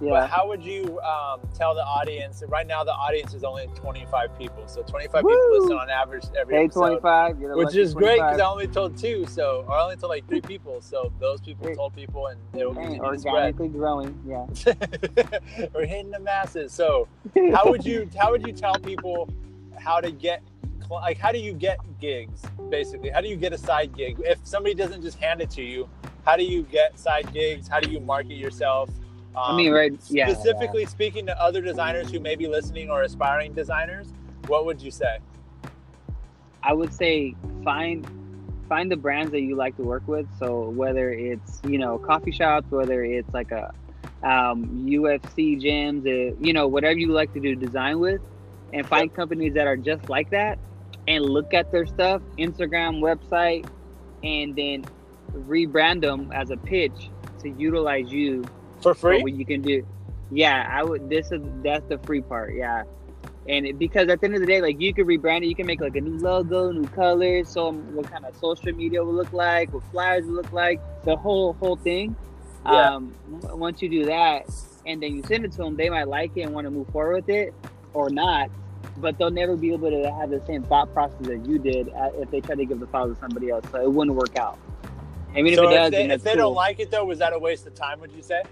Yeah. 0.00 0.10
But 0.10 0.30
how 0.30 0.48
would 0.48 0.62
you 0.62 0.98
um, 1.00 1.40
tell 1.54 1.74
the 1.74 1.84
audience? 1.84 2.42
Right 2.48 2.66
now, 2.66 2.82
the 2.84 2.92
audience 2.92 3.34
is 3.34 3.44
only 3.44 3.66
25 3.76 4.38
people. 4.38 4.66
So 4.66 4.82
25 4.82 5.22
Woo! 5.24 5.30
people 5.30 5.60
listen 5.60 5.76
on 5.76 5.90
average 5.90 6.24
every 6.38 6.56
Hey, 6.56 6.64
episode. 6.64 7.00
25. 7.00 7.40
You're 7.40 7.56
Which 7.56 7.76
is 7.76 7.92
great 7.94 8.16
because 8.16 8.40
I 8.40 8.46
only 8.46 8.66
told 8.66 8.96
two, 8.96 9.26
so 9.26 9.64
or 9.68 9.74
I 9.74 9.82
only 9.82 9.96
told 9.96 10.10
like 10.10 10.26
three 10.26 10.40
people. 10.40 10.80
So 10.80 11.12
those 11.20 11.40
people 11.42 11.68
Hey. 11.68 11.74
told 11.74 11.94
people, 11.94 12.28
and 12.28 12.40
it 12.54 12.64
will 12.64 12.74
continue 12.74 12.98
to 13.12 13.18
spread. 13.18 13.34
organically 13.34 13.68
growing. 13.68 14.18
Yeah. 14.26 14.46
We're 15.74 15.86
hitting 15.86 16.10
the 16.10 16.20
masses. 16.20 16.72
So 16.72 17.06
how 17.52 17.68
would 17.70 17.84
you 17.84 18.08
how 18.18 18.30
would 18.30 18.46
you 18.46 18.52
tell 18.52 18.74
people 18.76 19.28
how 19.78 20.00
to 20.00 20.10
get 20.10 20.42
like 20.90 21.18
how 21.18 21.30
do 21.30 21.38
you 21.38 21.52
get 21.52 21.78
gigs 22.00 22.42
basically? 22.70 23.10
How 23.10 23.20
do 23.20 23.28
you 23.28 23.36
get 23.36 23.52
a 23.52 23.58
side 23.58 23.94
gig 23.94 24.16
if 24.24 24.38
somebody 24.44 24.74
doesn't 24.74 25.02
just 25.02 25.18
hand 25.18 25.40
it 25.42 25.50
to 25.50 25.62
you? 25.62 25.88
How 26.24 26.36
do 26.36 26.44
you 26.44 26.62
get 26.62 26.98
side 26.98 27.32
gigs? 27.34 27.68
How 27.68 27.80
do 27.80 27.90
you 27.90 28.00
market 28.00 28.34
yourself? 28.34 28.88
I 29.36 29.56
mean, 29.56 29.72
right? 29.72 29.92
Yeah. 30.08 30.28
yeah. 30.28 30.34
specifically 30.34 30.86
speaking 30.86 31.26
to 31.26 31.40
other 31.40 31.60
designers 31.60 32.10
who 32.10 32.20
may 32.20 32.34
be 32.34 32.46
listening 32.46 32.90
or 32.90 33.02
aspiring 33.02 33.52
designers, 33.52 34.12
what 34.46 34.66
would 34.66 34.82
you 34.82 34.90
say? 34.90 35.18
I 36.62 36.72
would 36.72 36.92
say 36.92 37.34
find 37.64 38.06
find 38.68 38.90
the 38.90 38.96
brands 38.96 39.32
that 39.32 39.40
you 39.40 39.56
like 39.56 39.76
to 39.76 39.82
work 39.82 40.06
with. 40.06 40.26
So 40.38 40.70
whether 40.70 41.10
it's 41.12 41.60
you 41.64 41.78
know 41.78 41.98
coffee 41.98 42.32
shops, 42.32 42.70
whether 42.70 43.04
it's 43.04 43.32
like 43.32 43.50
a 43.52 43.72
um, 44.22 44.86
UFC 44.86 45.60
gyms, 45.60 46.06
uh, 46.06 46.36
you 46.40 46.52
know 46.52 46.68
whatever 46.68 46.98
you 46.98 47.08
like 47.08 47.32
to 47.34 47.40
do 47.40 47.54
design 47.54 48.00
with, 48.00 48.20
and 48.72 48.86
find 48.86 49.14
companies 49.14 49.54
that 49.54 49.66
are 49.66 49.76
just 49.76 50.08
like 50.08 50.30
that, 50.30 50.58
and 51.08 51.24
look 51.24 51.54
at 51.54 51.72
their 51.72 51.86
stuff, 51.86 52.22
Instagram, 52.38 53.00
website, 53.00 53.68
and 54.22 54.54
then 54.56 54.84
rebrand 55.32 56.02
them 56.02 56.30
as 56.32 56.50
a 56.50 56.56
pitch 56.56 57.10
to 57.40 57.48
utilize 57.50 58.12
you 58.12 58.44
For 58.82 58.94
free? 58.94 59.22
what 59.22 59.32
you 59.32 59.44
can 59.44 59.62
do. 59.62 59.86
Yeah, 60.30 60.68
I 60.70 60.82
would. 60.82 61.08
This 61.08 61.32
is 61.32 61.42
that's 61.62 61.86
the 61.88 61.98
free 61.98 62.20
part. 62.20 62.54
Yeah, 62.54 62.84
and 63.48 63.66
it, 63.66 63.78
because 63.78 64.08
at 64.08 64.20
the 64.20 64.26
end 64.26 64.34
of 64.34 64.40
the 64.40 64.46
day, 64.46 64.60
like 64.60 64.80
you 64.80 64.94
could 64.94 65.06
rebrand 65.06 65.42
it, 65.42 65.46
you 65.46 65.54
can 65.54 65.66
make 65.66 65.80
like 65.80 65.96
a 65.96 66.00
new 66.00 66.18
logo, 66.18 66.70
new 66.70 66.86
colors, 66.88 67.48
so 67.48 67.72
what 67.72 68.10
kind 68.10 68.24
of 68.24 68.36
social 68.36 68.72
media 68.72 69.02
will 69.02 69.14
look 69.14 69.32
like, 69.32 69.72
what 69.72 69.82
flyers 69.90 70.24
will 70.24 70.34
look 70.34 70.52
like, 70.52 70.80
the 71.04 71.16
whole 71.16 71.54
whole 71.54 71.76
thing. 71.76 72.14
Yeah. 72.64 72.94
Um, 72.94 73.14
once 73.30 73.80
you 73.80 73.88
do 73.88 74.04
that, 74.04 74.46
and 74.86 75.02
then 75.02 75.16
you 75.16 75.22
send 75.24 75.44
it 75.44 75.52
to 75.52 75.58
them, 75.58 75.76
they 75.76 75.88
might 75.88 76.08
like 76.08 76.36
it 76.36 76.42
and 76.42 76.54
want 76.54 76.66
to 76.66 76.70
move 76.70 76.88
forward 76.88 77.24
with 77.26 77.28
it, 77.28 77.54
or 77.94 78.10
not. 78.10 78.50
But 78.98 79.18
they'll 79.18 79.30
never 79.30 79.56
be 79.56 79.72
able 79.72 79.90
to 79.90 80.12
have 80.12 80.30
the 80.30 80.42
same 80.46 80.62
thought 80.64 80.92
process 80.92 81.26
that 81.26 81.46
you 81.46 81.58
did 81.58 81.88
uh, 81.88 82.10
if 82.16 82.30
they 82.30 82.40
try 82.40 82.54
to 82.54 82.64
give 82.64 82.80
the 82.80 82.86
file 82.86 83.08
to 83.08 83.18
somebody 83.18 83.48
else. 83.48 83.64
So 83.72 83.82
it 83.82 83.90
wouldn't 83.90 84.16
work 84.16 84.36
out. 84.36 84.58
I 85.34 85.42
mean, 85.42 85.54
so 85.54 85.64
if 85.64 85.70
it 85.70 85.74
does, 85.74 85.86
if 85.86 85.92
they, 85.92 86.14
if 86.14 86.22
they 86.22 86.30
cool. 86.32 86.38
don't 86.40 86.54
like 86.54 86.80
it 86.80 86.90
though, 86.90 87.04
was 87.04 87.18
that 87.20 87.32
a 87.32 87.38
waste 87.38 87.66
of 87.66 87.74
time? 87.74 88.00
Would 88.00 88.12
you 88.12 88.22
say? 88.22 88.42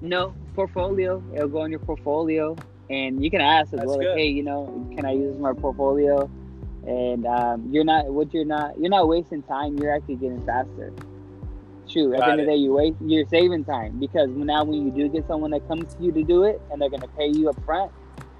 No, 0.00 0.34
portfolio. 0.54 1.22
It'll 1.34 1.48
go 1.48 1.64
in 1.64 1.70
your 1.70 1.80
portfolio, 1.80 2.56
and 2.90 3.22
you 3.22 3.30
can 3.30 3.40
ask 3.40 3.72
as 3.72 3.78
That's 3.80 3.86
well. 3.86 3.98
good. 3.98 4.08
Like, 4.10 4.18
hey, 4.18 4.28
you 4.28 4.42
know, 4.42 4.88
can 4.94 5.04
I 5.04 5.12
use 5.12 5.38
my 5.38 5.52
portfolio? 5.52 6.30
And 6.86 7.26
um, 7.26 7.68
you're 7.70 7.84
not 7.84 8.06
what 8.12 8.34
you're 8.34 8.44
not 8.44 8.78
you're 8.78 8.90
not 8.90 9.08
wasting 9.08 9.42
time. 9.42 9.76
You're 9.78 9.94
actually 9.94 10.16
getting 10.16 10.44
faster. 10.44 10.92
Shoot, 11.86 12.14
at 12.14 12.20
the 12.20 12.26
end 12.26 12.40
of 12.40 12.46
the 12.46 12.52
day, 12.52 12.56
you 12.56 12.72
wait. 12.72 12.94
You're 13.00 13.26
saving 13.26 13.64
time 13.64 13.98
because 13.98 14.28
now 14.30 14.64
when 14.64 14.86
you 14.86 14.90
do 14.90 15.08
get 15.08 15.26
someone 15.26 15.50
that 15.52 15.66
comes 15.68 15.94
to 15.94 16.02
you 16.02 16.12
to 16.12 16.22
do 16.22 16.44
it, 16.44 16.60
and 16.70 16.80
they're 16.80 16.90
gonna 16.90 17.08
pay 17.08 17.28
you 17.28 17.48
up 17.48 17.56
front, 17.64 17.92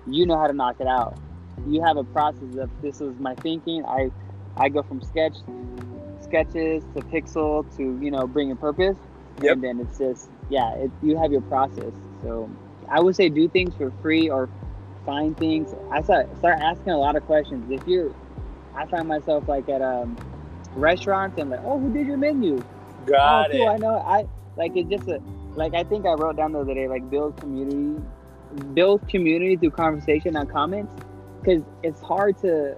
you 0.06 0.26
know 0.26 0.38
how 0.38 0.46
to 0.46 0.52
knock 0.52 0.76
it 0.80 0.86
out. 0.86 1.18
You 1.66 1.82
have 1.82 1.96
a 1.96 2.04
process 2.04 2.56
of 2.58 2.70
this 2.82 3.00
is 3.00 3.18
my 3.18 3.34
thinking. 3.36 3.84
I 3.86 4.10
I 4.56 4.68
go 4.68 4.82
from 4.82 5.00
sketch 5.02 5.36
sketches 6.20 6.82
to 6.94 7.02
pixel 7.02 7.64
to 7.76 7.98
you 8.02 8.10
know 8.10 8.26
bringing 8.26 8.56
purpose 8.56 8.96
Yep. 9.40 9.52
and 9.52 9.64
then 9.64 9.80
it's 9.80 9.98
just 9.98 10.30
yeah 10.48 10.74
it, 10.74 10.90
you 11.02 11.18
have 11.18 11.32
your 11.32 11.42
process. 11.42 11.92
So 12.22 12.50
i 12.90 13.00
would 13.00 13.16
say 13.16 13.28
do 13.28 13.48
things 13.48 13.74
for 13.74 13.90
free 14.02 14.28
or 14.28 14.48
find 15.04 15.36
things. 15.38 15.74
I 15.92 16.02
start, 16.02 16.34
start 16.38 16.58
asking 16.60 16.92
a 16.92 16.98
lot 16.98 17.16
of 17.16 17.24
questions. 17.26 17.70
If 17.70 17.86
you're 17.86 18.10
i 18.74 18.86
find 18.86 19.06
myself 19.06 19.46
like 19.48 19.68
at 19.68 19.82
um 19.82 20.18
restaurants 20.74 21.38
and 21.38 21.50
like 21.50 21.60
oh 21.64 21.78
who 21.78 21.92
did 21.92 22.06
your 22.06 22.16
menu? 22.16 22.64
Got 23.06 23.50
oh, 23.50 23.52
cool, 23.52 23.68
i 23.68 23.76
know 23.76 23.96
i 24.06 24.26
like 24.56 24.72
it's 24.74 24.88
just 24.88 25.08
a 25.08 25.20
like 25.56 25.74
i 25.74 25.84
think 25.84 26.06
i 26.06 26.12
wrote 26.12 26.36
down 26.36 26.52
the 26.52 26.60
other 26.60 26.74
day 26.74 26.88
like 26.88 27.08
build 27.10 27.38
community 27.38 28.02
build 28.72 29.06
community 29.08 29.56
through 29.56 29.70
conversation 29.70 30.36
on 30.36 30.46
comments 30.46 30.92
because 31.40 31.62
it's 31.82 32.00
hard 32.00 32.38
to 32.38 32.74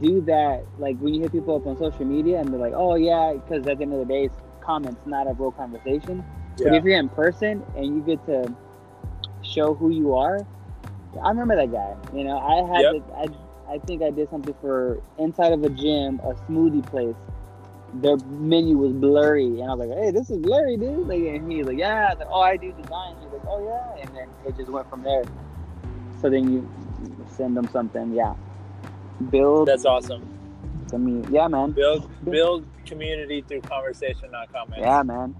do 0.00 0.20
that 0.22 0.64
like 0.78 0.96
when 0.98 1.14
you 1.14 1.22
hit 1.22 1.32
people 1.32 1.56
up 1.56 1.66
on 1.66 1.76
social 1.78 2.04
media 2.04 2.40
and 2.40 2.52
they're 2.52 2.60
like 2.60 2.74
oh 2.74 2.94
yeah 2.94 3.32
because 3.32 3.66
at 3.66 3.78
the 3.78 3.82
end 3.82 3.92
of 3.92 3.98
the 4.00 4.04
day 4.04 4.24
it's 4.24 4.34
comments 4.60 5.00
not 5.06 5.26
a 5.26 5.32
real 5.34 5.52
conversation 5.52 6.22
but 6.64 6.74
if 6.74 6.84
you're 6.84 6.98
in 6.98 7.08
person 7.08 7.64
and 7.76 7.86
you 7.86 8.00
get 8.02 8.24
to 8.26 8.52
show 9.42 9.74
who 9.74 9.90
you 9.90 10.14
are 10.14 10.46
i 11.24 11.28
remember 11.28 11.56
that 11.56 11.72
guy 11.72 11.94
you 12.14 12.24
know? 12.24 12.38
I 12.38 12.56
had 12.72 12.82
Yep. 12.82 12.92
this, 12.92 13.02
I, 13.16 13.74
I 13.74 13.78
think 13.78 14.02
i 14.02 14.10
did 14.10 14.28
something 14.30 14.54
for 14.60 15.00
inside 15.18 15.52
of 15.52 15.62
a 15.64 15.70
gym 15.70 16.20
a 16.24 16.34
smoothie 16.34 16.88
place. 16.90 17.14
Their 17.94 18.16
menu 18.18 18.76
was 18.78 18.92
blurry 18.92 19.60
and 19.60 19.70
i 19.70 19.74
was 19.74 19.88
like 19.88 19.98
hey 19.98 20.10
this 20.12 20.30
is 20.30 20.38
blurry 20.38 20.76
dude. 20.76 21.06
Like, 21.08 21.20
and 21.22 21.50
he's 21.50 21.66
like 21.66 21.78
yeah. 21.78 22.06
I 22.06 22.10
was 22.10 22.18
like, 22.20 22.28
oh 22.30 22.40
i 22.40 22.56
do 22.56 22.72
design. 22.72 23.16
He's 23.20 23.32
like 23.32 23.42
oh 23.48 23.64
yeah. 23.64 24.02
And 24.02 24.14
then 24.16 24.28
it 24.46 24.56
just 24.56 24.70
went 24.70 24.88
from 24.88 25.02
there. 25.02 25.24
So 26.20 26.30
then 26.30 26.52
you 26.52 26.68
send 27.28 27.56
them 27.56 27.68
something 27.68 28.12
yeah. 28.12 28.34
Build 29.30 29.68
That's 29.68 29.84
awesome. 29.84 30.26
I 30.92 30.96
mean, 30.96 31.26
yeah 31.32 31.48
man. 31.48 31.72
Build 31.72 32.08
build 32.24 32.64
community 32.86 33.42
through 33.46 33.62
conversation, 33.62 34.30
not 34.32 34.52
comments. 34.52 34.78
yeah 34.80 35.02
man 35.02 35.34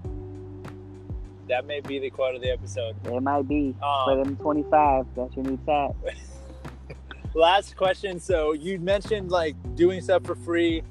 That 1.47 1.65
may 1.65 1.79
be 1.81 1.99
the 1.99 2.09
quote 2.09 2.35
of 2.35 2.41
the 2.41 2.49
episode. 2.51 2.95
it 3.05 3.21
might 3.21 3.47
be 3.47 3.75
for 3.79 4.11
Um, 4.11 4.23
them 4.23 4.35
25 4.37 5.05
that's 5.15 5.35
your 5.35 5.45
new 5.45 5.57
tat 5.65 5.95
last 7.33 7.75
question. 7.75 8.19
So 8.19 8.53
you 8.53 8.79
mentioned 8.79 9.31
like 9.31 9.55
doing 9.75 10.01
stuff 10.01 10.23
for 10.25 10.35
free, 10.35 10.83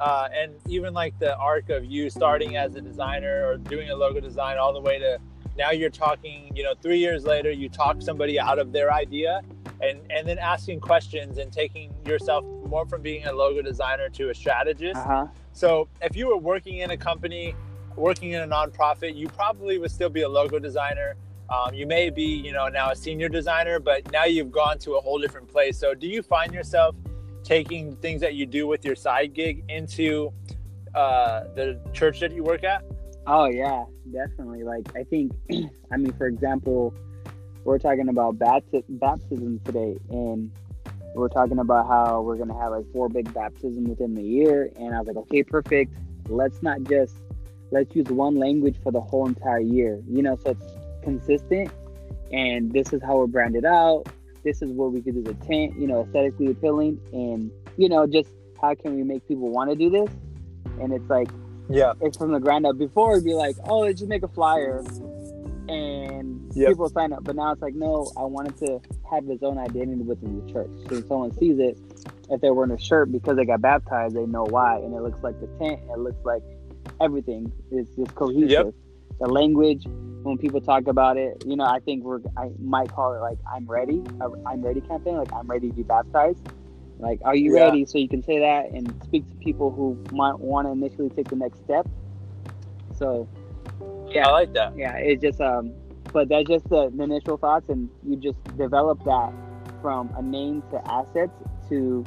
uh, 0.00 0.28
and 0.34 0.52
even 0.68 0.94
like 0.94 1.18
the 1.18 1.36
arc 1.36 1.70
of 1.70 1.84
you 1.84 2.10
starting 2.10 2.56
as 2.56 2.74
a 2.74 2.80
designer 2.80 3.46
or 3.46 3.56
doing 3.56 3.90
a 3.90 3.94
logo 3.96 4.20
design 4.20 4.58
all 4.58 4.72
the 4.72 4.80
way 4.80 4.98
to 4.98 5.18
now 5.56 5.70
you're 5.70 5.90
talking. 5.90 6.50
You 6.56 6.64
know, 6.64 6.74
three 6.80 6.98
years 6.98 7.24
later, 7.24 7.50
you 7.50 7.68
talk 7.68 8.00
somebody 8.02 8.40
out 8.40 8.58
of 8.58 8.72
their 8.72 8.92
idea, 8.92 9.42
and 9.80 10.00
and 10.10 10.26
then 10.26 10.38
asking 10.38 10.80
questions 10.80 11.38
and 11.38 11.52
taking 11.52 11.94
yourself 12.06 12.44
more 12.66 12.86
from 12.86 13.02
being 13.02 13.26
a 13.26 13.32
logo 13.32 13.60
designer 13.62 14.08
to 14.10 14.30
a 14.30 14.34
strategist. 14.34 14.96
Uh 14.96 15.04
huh. 15.06 15.26
So 15.52 15.88
if 16.00 16.16
you 16.16 16.28
were 16.28 16.38
working 16.38 16.78
in 16.78 16.90
a 16.92 16.96
company, 16.96 17.54
working 17.96 18.32
in 18.32 18.42
a 18.42 18.46
nonprofit, 18.46 19.16
you 19.16 19.28
probably 19.28 19.78
would 19.78 19.90
still 19.90 20.10
be 20.10 20.22
a 20.22 20.28
logo 20.28 20.58
designer. 20.58 21.16
Um, 21.50 21.74
you 21.74 21.86
may 21.86 22.08
be, 22.08 22.24
you 22.24 22.52
know, 22.52 22.68
now 22.68 22.90
a 22.90 22.96
senior 22.96 23.28
designer, 23.28 23.78
but 23.78 24.10
now 24.10 24.24
you've 24.24 24.52
gone 24.52 24.78
to 24.80 24.94
a 24.94 25.00
whole 25.00 25.18
different 25.18 25.48
place. 25.48 25.78
So 25.78 25.94
do 25.94 26.06
you 26.06 26.22
find 26.22 26.54
yourself 26.54 26.96
taking 27.44 27.96
things 27.96 28.20
that 28.20 28.34
you 28.34 28.46
do 28.46 28.66
with 28.66 28.84
your 28.84 28.94
side 28.94 29.34
gig 29.34 29.64
into 29.68 30.32
uh, 30.94 31.44
the 31.54 31.78
church 31.92 32.20
that 32.20 32.32
you 32.32 32.42
work 32.42 32.64
at? 32.64 32.84
Oh 33.26 33.46
yeah, 33.46 33.84
definitely. 34.10 34.62
Like 34.62 34.86
I 34.96 35.04
think, 35.04 35.32
I 35.92 35.96
mean, 35.96 36.12
for 36.12 36.26
example, 36.26 36.94
we're 37.64 37.78
talking 37.78 38.08
about 38.08 38.38
bapti- 38.38 38.84
baptism 38.88 39.60
today, 39.64 39.96
and 40.10 40.50
we're 41.14 41.28
talking 41.28 41.58
about 41.58 41.86
how 41.86 42.22
we're 42.22 42.36
gonna 42.36 42.58
have 42.58 42.72
like 42.72 42.90
four 42.92 43.08
big 43.08 43.32
baptisms 43.32 43.88
within 43.88 44.14
the 44.14 44.22
year. 44.22 44.70
And 44.76 44.94
I 44.94 44.98
was 44.98 45.06
like, 45.06 45.16
okay, 45.16 45.42
perfect. 45.42 45.94
Let's 46.28 46.62
not 46.62 46.82
just 46.84 47.16
let's 47.72 47.94
use 47.96 48.06
one 48.06 48.36
language 48.36 48.76
for 48.82 48.92
the 48.92 49.00
whole 49.00 49.26
entire 49.26 49.58
year. 49.60 50.00
You 50.08 50.22
know, 50.22 50.36
so 50.44 50.50
it's 50.50 50.64
consistent. 51.02 51.70
And 52.32 52.72
this 52.72 52.92
is 52.92 53.02
how 53.02 53.16
we're 53.18 53.26
branded 53.26 53.64
out. 53.64 54.04
This 54.44 54.62
is 54.62 54.70
where 54.70 54.88
we 54.88 55.02
could 55.02 55.14
do 55.14 55.22
the 55.22 55.34
tent. 55.46 55.78
You 55.78 55.86
know, 55.88 56.02
aesthetically 56.02 56.46
appealing, 56.52 57.00
and 57.12 57.50
you 57.76 57.88
know, 57.88 58.06
just 58.06 58.28
how 58.60 58.74
can 58.74 58.94
we 58.94 59.02
make 59.02 59.26
people 59.26 59.50
want 59.50 59.70
to 59.70 59.76
do 59.76 59.90
this? 59.90 60.10
And 60.80 60.92
it's 60.92 61.08
like 61.10 61.28
Yeah. 61.68 61.92
it's 62.00 62.16
from 62.16 62.32
the 62.32 62.40
ground 62.40 62.66
up. 62.66 62.78
Before 62.78 63.12
it'd 63.12 63.24
be 63.24 63.34
like, 63.34 63.56
oh, 63.64 63.80
let's 63.80 63.98
just 63.98 64.08
make 64.08 64.22
a 64.22 64.28
flyer 64.28 64.82
and 65.68 66.40
Yep. 66.54 66.68
people 66.68 66.88
sign 66.90 67.12
up. 67.12 67.24
But 67.24 67.36
now 67.36 67.52
it's 67.52 67.62
like, 67.62 67.74
no, 67.74 68.10
I 68.16 68.24
wanted 68.24 68.56
to 68.58 68.80
have 69.10 69.28
its 69.28 69.42
own 69.42 69.58
identity 69.58 70.02
within 70.02 70.44
the 70.44 70.52
church. 70.52 70.70
So 70.88 70.94
when 70.96 71.06
someone 71.08 71.32
sees 71.38 71.58
it, 71.58 71.78
if 72.30 72.40
they're 72.40 72.54
wearing 72.54 72.72
a 72.72 72.78
shirt 72.78 73.10
because 73.12 73.36
they 73.36 73.44
got 73.44 73.60
baptized, 73.60 74.14
they 74.14 74.26
know 74.26 74.44
why. 74.44 74.76
And 74.78 74.94
it 74.94 75.02
looks 75.02 75.22
like 75.22 75.38
the 75.40 75.46
tent, 75.58 75.80
it 75.90 75.98
looks 75.98 76.24
like 76.24 76.42
everything 77.02 77.50
is 77.70 77.88
just 77.96 78.14
cohesive. 78.14 78.48
Yep. 78.50 78.74
The 79.20 79.28
language, 79.28 79.84
when 80.22 80.38
people 80.38 80.60
talk 80.60 80.86
about 80.86 81.16
it, 81.16 81.36
you 81.44 81.56
know, 81.56 81.64
I 81.64 81.80
think 81.80 82.04
we're, 82.04 82.20
I 82.36 82.50
might 82.60 82.90
call 82.90 83.14
it 83.14 83.18
like, 83.18 83.38
I'm 83.52 83.66
ready, 83.66 84.02
I'm 84.46 84.62
ready 84.62 84.80
campaign, 84.80 85.16
like, 85.16 85.28
I'm 85.32 85.46
ready 85.46 85.68
to 85.68 85.74
be 85.74 85.82
baptized. 85.82 86.38
Like, 86.98 87.20
are 87.24 87.34
you 87.34 87.54
Yeah. 87.56 87.64
ready? 87.64 87.84
So 87.84 87.98
you 87.98 88.08
can 88.08 88.22
say 88.22 88.38
that 88.38 88.70
and 88.70 88.94
speak 89.04 89.28
to 89.28 89.36
people 89.36 89.70
who 89.70 89.98
might 90.16 90.38
want 90.38 90.68
to 90.68 90.72
initially 90.72 91.10
take 91.10 91.28
the 91.28 91.36
next 91.36 91.62
step. 91.64 91.86
So, 92.94 93.28
yeah, 94.08 94.28
I 94.28 94.30
like 94.30 94.52
that. 94.54 94.76
yeah, 94.76 94.96
it's 94.96 95.22
just 95.22 95.40
um, 95.40 95.72
but 96.12 96.28
that's 96.28 96.48
just 96.48 96.68
the, 96.68 96.92
the 96.94 97.02
initial 97.02 97.36
thoughts, 97.36 97.68
and 97.68 97.88
you 98.06 98.16
just 98.16 98.38
develop 98.56 99.02
that 99.04 99.32
from 99.80 100.12
a 100.16 100.22
name 100.22 100.62
to 100.70 100.80
assets 100.88 101.32
to, 101.68 102.04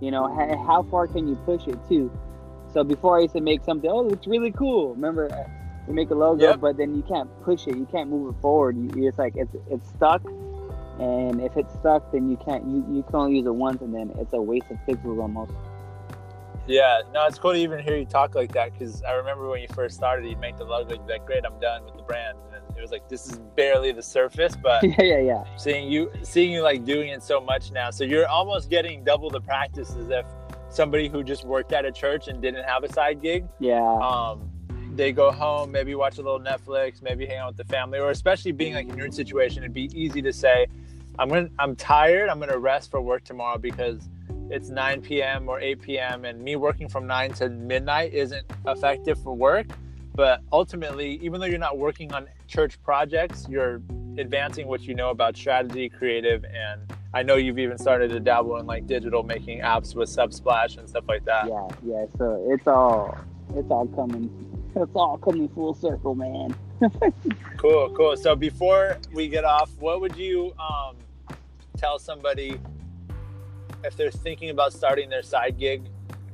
you 0.00 0.10
know, 0.10 0.26
how, 0.34 0.66
how 0.66 0.82
far 0.90 1.06
can 1.06 1.28
you 1.28 1.36
push 1.44 1.66
it 1.66 1.78
to? 1.88 2.10
So 2.76 2.84
before 2.84 3.16
I 3.16 3.22
used 3.22 3.32
to 3.32 3.40
make 3.40 3.64
something, 3.64 3.88
oh, 3.90 4.06
it's 4.10 4.26
really 4.26 4.52
cool. 4.52 4.92
Remember, 4.92 5.32
uh, 5.32 5.48
you 5.88 5.94
make 5.94 6.10
a 6.10 6.14
logo, 6.14 6.42
Yep. 6.42 6.60
but 6.60 6.76
then 6.76 6.94
you 6.94 7.00
can't 7.00 7.30
push 7.42 7.66
it, 7.66 7.74
you 7.74 7.86
can't 7.90 8.10
move 8.10 8.36
it 8.36 8.38
forward. 8.42 8.76
You, 8.76 9.08
it's 9.08 9.16
like 9.16 9.34
it's 9.34 9.56
it's 9.70 9.88
stuck, 9.88 10.22
and 11.00 11.40
if 11.40 11.56
it's 11.56 11.72
stuck, 11.72 12.12
then 12.12 12.28
you 12.28 12.36
can't 12.36 12.66
you, 12.66 12.84
you 12.92 13.02
can 13.04 13.14
only 13.14 13.36
use 13.38 13.46
it 13.46 13.54
once, 13.54 13.80
and 13.80 13.94
then 13.94 14.12
it's 14.18 14.34
a 14.34 14.42
waste 14.42 14.66
of 14.70 14.76
pixels 14.86 15.18
almost. 15.18 15.52
Yeah, 16.66 17.00
no, 17.14 17.26
it's 17.26 17.38
cool 17.38 17.54
to 17.54 17.58
even 17.58 17.78
hear 17.78 17.96
you 17.96 18.04
talk 18.04 18.34
like 18.34 18.52
that 18.52 18.74
because 18.74 19.02
I 19.04 19.12
remember 19.12 19.48
when 19.48 19.62
you 19.62 19.68
first 19.72 19.96
started, 19.96 20.28
you'd 20.28 20.38
make 20.38 20.58
the 20.58 20.64
logo, 20.64 20.92
you'd 20.92 21.06
be 21.06 21.14
like, 21.14 21.24
"Great, 21.24 21.46
I'm 21.46 21.58
done 21.58 21.82
with 21.86 21.96
the 21.96 22.02
brand," 22.02 22.36
and 22.52 22.62
it 22.76 22.82
was 22.82 22.90
like, 22.90 23.08
"This 23.08 23.26
is 23.26 23.38
barely 23.56 23.92
the 23.92 24.02
surface," 24.02 24.54
but 24.54 24.82
yeah, 24.98 25.02
yeah, 25.02 25.18
yeah. 25.20 25.44
seeing 25.56 25.90
you, 25.90 26.12
seeing 26.22 26.52
you 26.52 26.60
like 26.60 26.84
doing 26.84 27.08
it 27.08 27.22
so 27.22 27.40
much 27.40 27.72
now, 27.72 27.90
so 27.90 28.04
you're 28.04 28.28
almost 28.28 28.68
getting 28.68 29.02
double 29.02 29.30
the 29.30 29.40
practice 29.40 29.96
as 29.96 30.10
if 30.10 30.26
somebody 30.68 31.08
who 31.08 31.22
just 31.22 31.44
worked 31.44 31.72
at 31.72 31.84
a 31.84 31.92
church 31.92 32.28
and 32.28 32.40
didn't 32.40 32.64
have 32.64 32.84
a 32.84 32.92
side 32.92 33.20
gig, 33.22 33.46
Yeah, 33.58 33.98
um, 33.98 34.50
they 34.94 35.12
go 35.12 35.30
home, 35.30 35.70
maybe 35.70 35.94
watch 35.94 36.18
a 36.18 36.22
little 36.22 36.40
Netflix, 36.40 37.02
maybe 37.02 37.26
hang 37.26 37.38
out 37.38 37.48
with 37.48 37.66
the 37.66 37.72
family, 37.72 37.98
or 37.98 38.10
especially 38.10 38.52
being 38.52 38.74
like 38.74 38.88
in 38.88 38.96
your 38.96 39.10
situation, 39.10 39.62
it'd 39.62 39.74
be 39.74 39.90
easy 39.94 40.22
to 40.22 40.32
say, 40.32 40.66
"I'm 41.18 41.28
gonna, 41.28 41.48
I'm 41.58 41.76
tired, 41.76 42.28
I'm 42.28 42.40
gonna 42.40 42.58
rest 42.58 42.90
for 42.90 43.00
work 43.00 43.24
tomorrow 43.24 43.58
because." 43.58 44.08
it's 44.48 44.68
9 44.68 45.02
p.m. 45.02 45.48
or 45.48 45.60
8 45.60 45.82
p.m. 45.82 46.24
and 46.24 46.40
me 46.40 46.54
working 46.54 46.88
from 46.88 47.04
9 47.04 47.32
to 47.34 47.48
midnight 47.48 48.14
isn't 48.14 48.46
effective 48.66 49.20
for 49.20 49.34
work. 49.34 49.66
But 50.14 50.40
ultimately, 50.52 51.18
even 51.22 51.40
though 51.40 51.46
you're 51.46 51.58
not 51.58 51.78
working 51.78 52.12
on 52.14 52.28
church 52.46 52.80
projects, 52.82 53.46
you're 53.48 53.82
advancing 54.18 54.66
what 54.66 54.82
you 54.82 54.94
know 54.94 55.10
about 55.10 55.36
strategy, 55.36 55.88
creative, 55.88 56.44
and 56.44 56.80
I 57.14 57.22
know 57.22 57.36
you've 57.36 57.58
even 57.58 57.78
started 57.78 58.10
to 58.10 58.20
dabble 58.20 58.56
in 58.58 58.66
like 58.66 58.86
digital 58.86 59.22
making 59.22 59.60
apps 59.60 59.94
with 59.94 60.08
Subsplash 60.08 60.78
and 60.78 60.88
stuff 60.88 61.04
like 61.08 61.24
that. 61.24 61.46
yeah, 61.46 61.66
yeah. 61.84 62.06
So 62.18 62.46
it's 62.50 62.66
all 62.66 63.16
it's 63.54 63.70
all 63.70 63.86
coming 63.88 64.30
it's 64.74 64.90
all 64.94 65.18
coming 65.18 65.48
full 65.48 65.74
circle, 65.74 66.14
man. 66.14 66.54
Cool, 67.56 67.88
cool. 67.96 68.16
So 68.18 68.36
before 68.36 68.98
we 69.14 69.28
get 69.28 69.44
off, 69.44 69.70
what 69.78 70.02
would 70.02 70.14
you 70.14 70.52
um, 70.60 70.96
tell 71.78 71.98
somebody 71.98 72.60
if 73.82 73.96
they're 73.96 74.10
thinking 74.10 74.50
about 74.50 74.74
starting 74.74 75.08
their 75.08 75.22
side 75.22 75.58
gig 75.58 75.88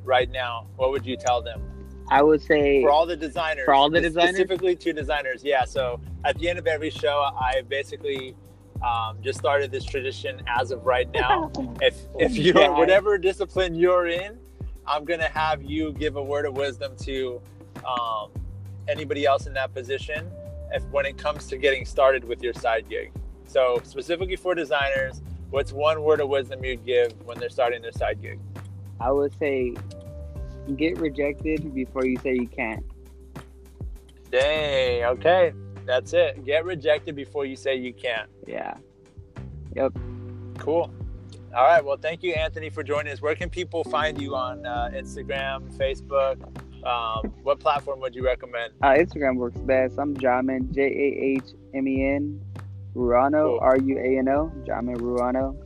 right 0.05 0.29
now? 0.29 0.67
What 0.77 0.91
would 0.91 1.07
you 1.07 1.17
tell 1.17 1.41
them? 1.43 1.63
I 2.11 2.23
would 2.23 2.43
say 2.43 2.83
for 2.83 2.91
all 2.91 3.07
the 3.07 3.17
designers 3.17 3.65
For 3.65 3.73
all 3.73 3.89
the 3.89 4.01
designers? 4.01 4.31
specifically 4.31 4.75
to 4.77 4.93
designers 4.93 5.45
yeah 5.45 5.65
so 5.65 6.01
at 6.25 6.39
the 6.39 6.49
end 6.49 6.59
of 6.59 6.67
every 6.67 6.91
show 6.91 7.29
i 7.39 7.63
basically 7.69 8.35
um, 8.83 9.19
just 9.23 9.39
started 9.39 9.71
this 9.71 9.85
tradition 9.85 10.43
as 10.49 10.73
of 10.73 10.85
right 10.85 11.09
now. 11.15 11.53
If 11.81 12.01
if 12.19 12.37
you're 12.37 12.73
whatever 12.73 13.17
discipline 13.17 13.75
you're 13.75 14.09
in 14.09 14.39
i'm 14.87 15.05
gonna 15.05 15.29
have 15.29 15.63
you 15.63 15.93
give 15.93 16.17
a 16.17 16.23
word 16.23 16.47
of 16.47 16.57
wisdom 16.57 16.95
to 17.03 17.41
um, 17.85 18.31
anybody 18.89 19.25
else 19.25 19.47
in 19.47 19.55
that 19.55 19.73
position 19.73 20.31
if 20.73 20.83
when 20.87 21.07
it 21.07 21.17
comes 21.17 21.47
to 21.47 21.57
getting 21.57 21.85
started 21.85 22.25
with 22.25 22.43
your 22.43 22.55
side 22.55 22.89
gig. 22.89 23.13
So 23.47 23.81
specifically 23.85 24.37
for 24.37 24.55
designers 24.55 25.21
what's 25.51 25.73
one 25.73 26.03
word 26.03 26.21
of 26.21 26.29
wisdom 26.29 26.65
you'd 26.65 26.85
give 26.85 27.13
when 27.27 27.39
they're 27.39 27.51
starting 27.51 27.83
their 27.83 27.93
side 27.93 28.23
gig? 28.23 28.39
I 29.01 29.13
would 29.13 29.39
say 29.39 29.75
get 30.77 30.99
rejected 30.99 31.75
before 31.75 32.07
you 32.07 32.17
say 32.19 32.35
you 32.35 32.47
can't. 32.49 32.85
dang 34.31 35.05
okay 35.05 35.53
that's 35.87 36.13
it 36.13 36.45
get 36.45 36.65
rejected 36.65 37.15
before 37.17 37.45
you 37.45 37.57
say 37.57 37.75
you 37.77 37.93
can't 37.93 38.31
Yeah. 38.47 38.75
Yep. 39.75 39.93
Cool. 40.59 40.91
All 41.57 41.65
right. 41.65 41.83
Well, 41.85 41.97
thank 41.97 42.23
you, 42.23 42.33
Anthony, 42.35 42.69
for 42.71 42.83
joining 42.83 43.13
us. 43.13 43.21
Where 43.23 43.35
can 43.35 43.49
people 43.51 43.85
find 43.85 44.21
you 44.21 44.35
on 44.37 44.65
uh, 44.67 44.91
Instagram, 44.95 45.71
Facebook? 45.77 46.37
Um, 46.87 47.31
what 47.43 47.59
platform 47.59 48.01
would 48.01 48.15
you 48.15 48.25
recommend? 48.25 48.73
Uh, 48.83 48.89
Instagram 48.91 49.37
works 49.37 49.59
best. 49.61 49.99
I'm 49.99 50.15
Jahmen 50.17 50.71
J 50.75 50.83
A 50.83 51.37
H 51.39 51.45
M 51.75 51.89
E 51.89 52.05
N 52.05 52.41
Ruano 52.95 53.51
Cool. 53.51 53.59
R 53.63 53.79
U 53.79 53.99
A 53.99 54.19
N 54.19 54.29
O 54.29 54.53
Jahmen 54.67 54.97
Ruano. 54.97 55.57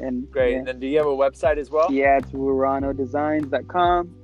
And 0.00 0.30
Great. 0.30 0.52
Yeah, 0.52 0.58
And 0.58 0.66
then, 0.68 0.80
do 0.80 0.86
you 0.86 0.96
have 0.98 1.06
a 1.06 1.10
website 1.10 1.58
as 1.58 1.70
well? 1.70 1.90
yeah 1.92 2.16
it's 2.18 2.30
RuanoDesigns.com. 2.30 4.14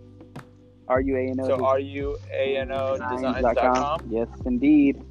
R 0.89 1.01
U 1.01 1.17
A 1.17 1.21
N 1.21 1.41
O 1.41 1.47
So, 1.47 1.65
R 1.65 1.79
U 1.79 2.17
A 2.33 2.57
N 2.59 2.73
O 2.73 2.97
designs.com. 2.97 4.07
Yes, 4.11 4.29
indeed. 4.47 5.03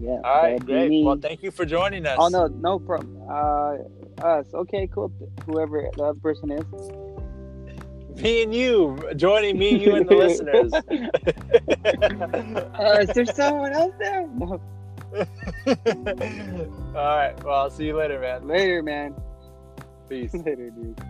Yeah. 0.00 0.20
All 0.24 0.42
right. 0.42 0.64
Great. 0.64 0.90
me. 0.90 1.04
Well, 1.04 1.16
thank 1.16 1.42
you 1.42 1.50
for 1.50 1.64
joining 1.64 2.06
us. 2.06 2.16
Oh 2.20 2.28
no, 2.28 2.46
no 2.46 2.78
problem. 2.78 3.22
Uh, 3.28 4.24
us. 4.24 4.46
Okay, 4.54 4.88
cool. 4.92 5.12
Whoever 5.46 5.88
the 5.96 6.02
other 6.04 6.20
person 6.20 6.50
is. 6.50 6.64
Me 8.20 8.42
and 8.44 8.54
you 8.54 8.96
joining 9.16 9.58
me, 9.58 9.76
you, 9.76 9.96
and 9.96 10.08
the 10.08 10.14
listeners. 10.24 10.72
Uh, 12.74 12.98
is 13.00 13.08
there 13.10 13.24
someone 13.24 13.72
else 13.72 13.94
there? 13.98 14.26
No. 14.28 14.60
All 15.16 15.24
right. 16.94 17.34
Well, 17.44 17.54
I'll 17.54 17.70
see 17.70 17.86
you 17.86 17.96
later, 17.96 18.18
man. 18.20 18.46
Later, 18.46 18.82
man. 18.82 19.14
Peace. 20.08 20.34
Later, 20.34 20.70
dude. 20.70 21.00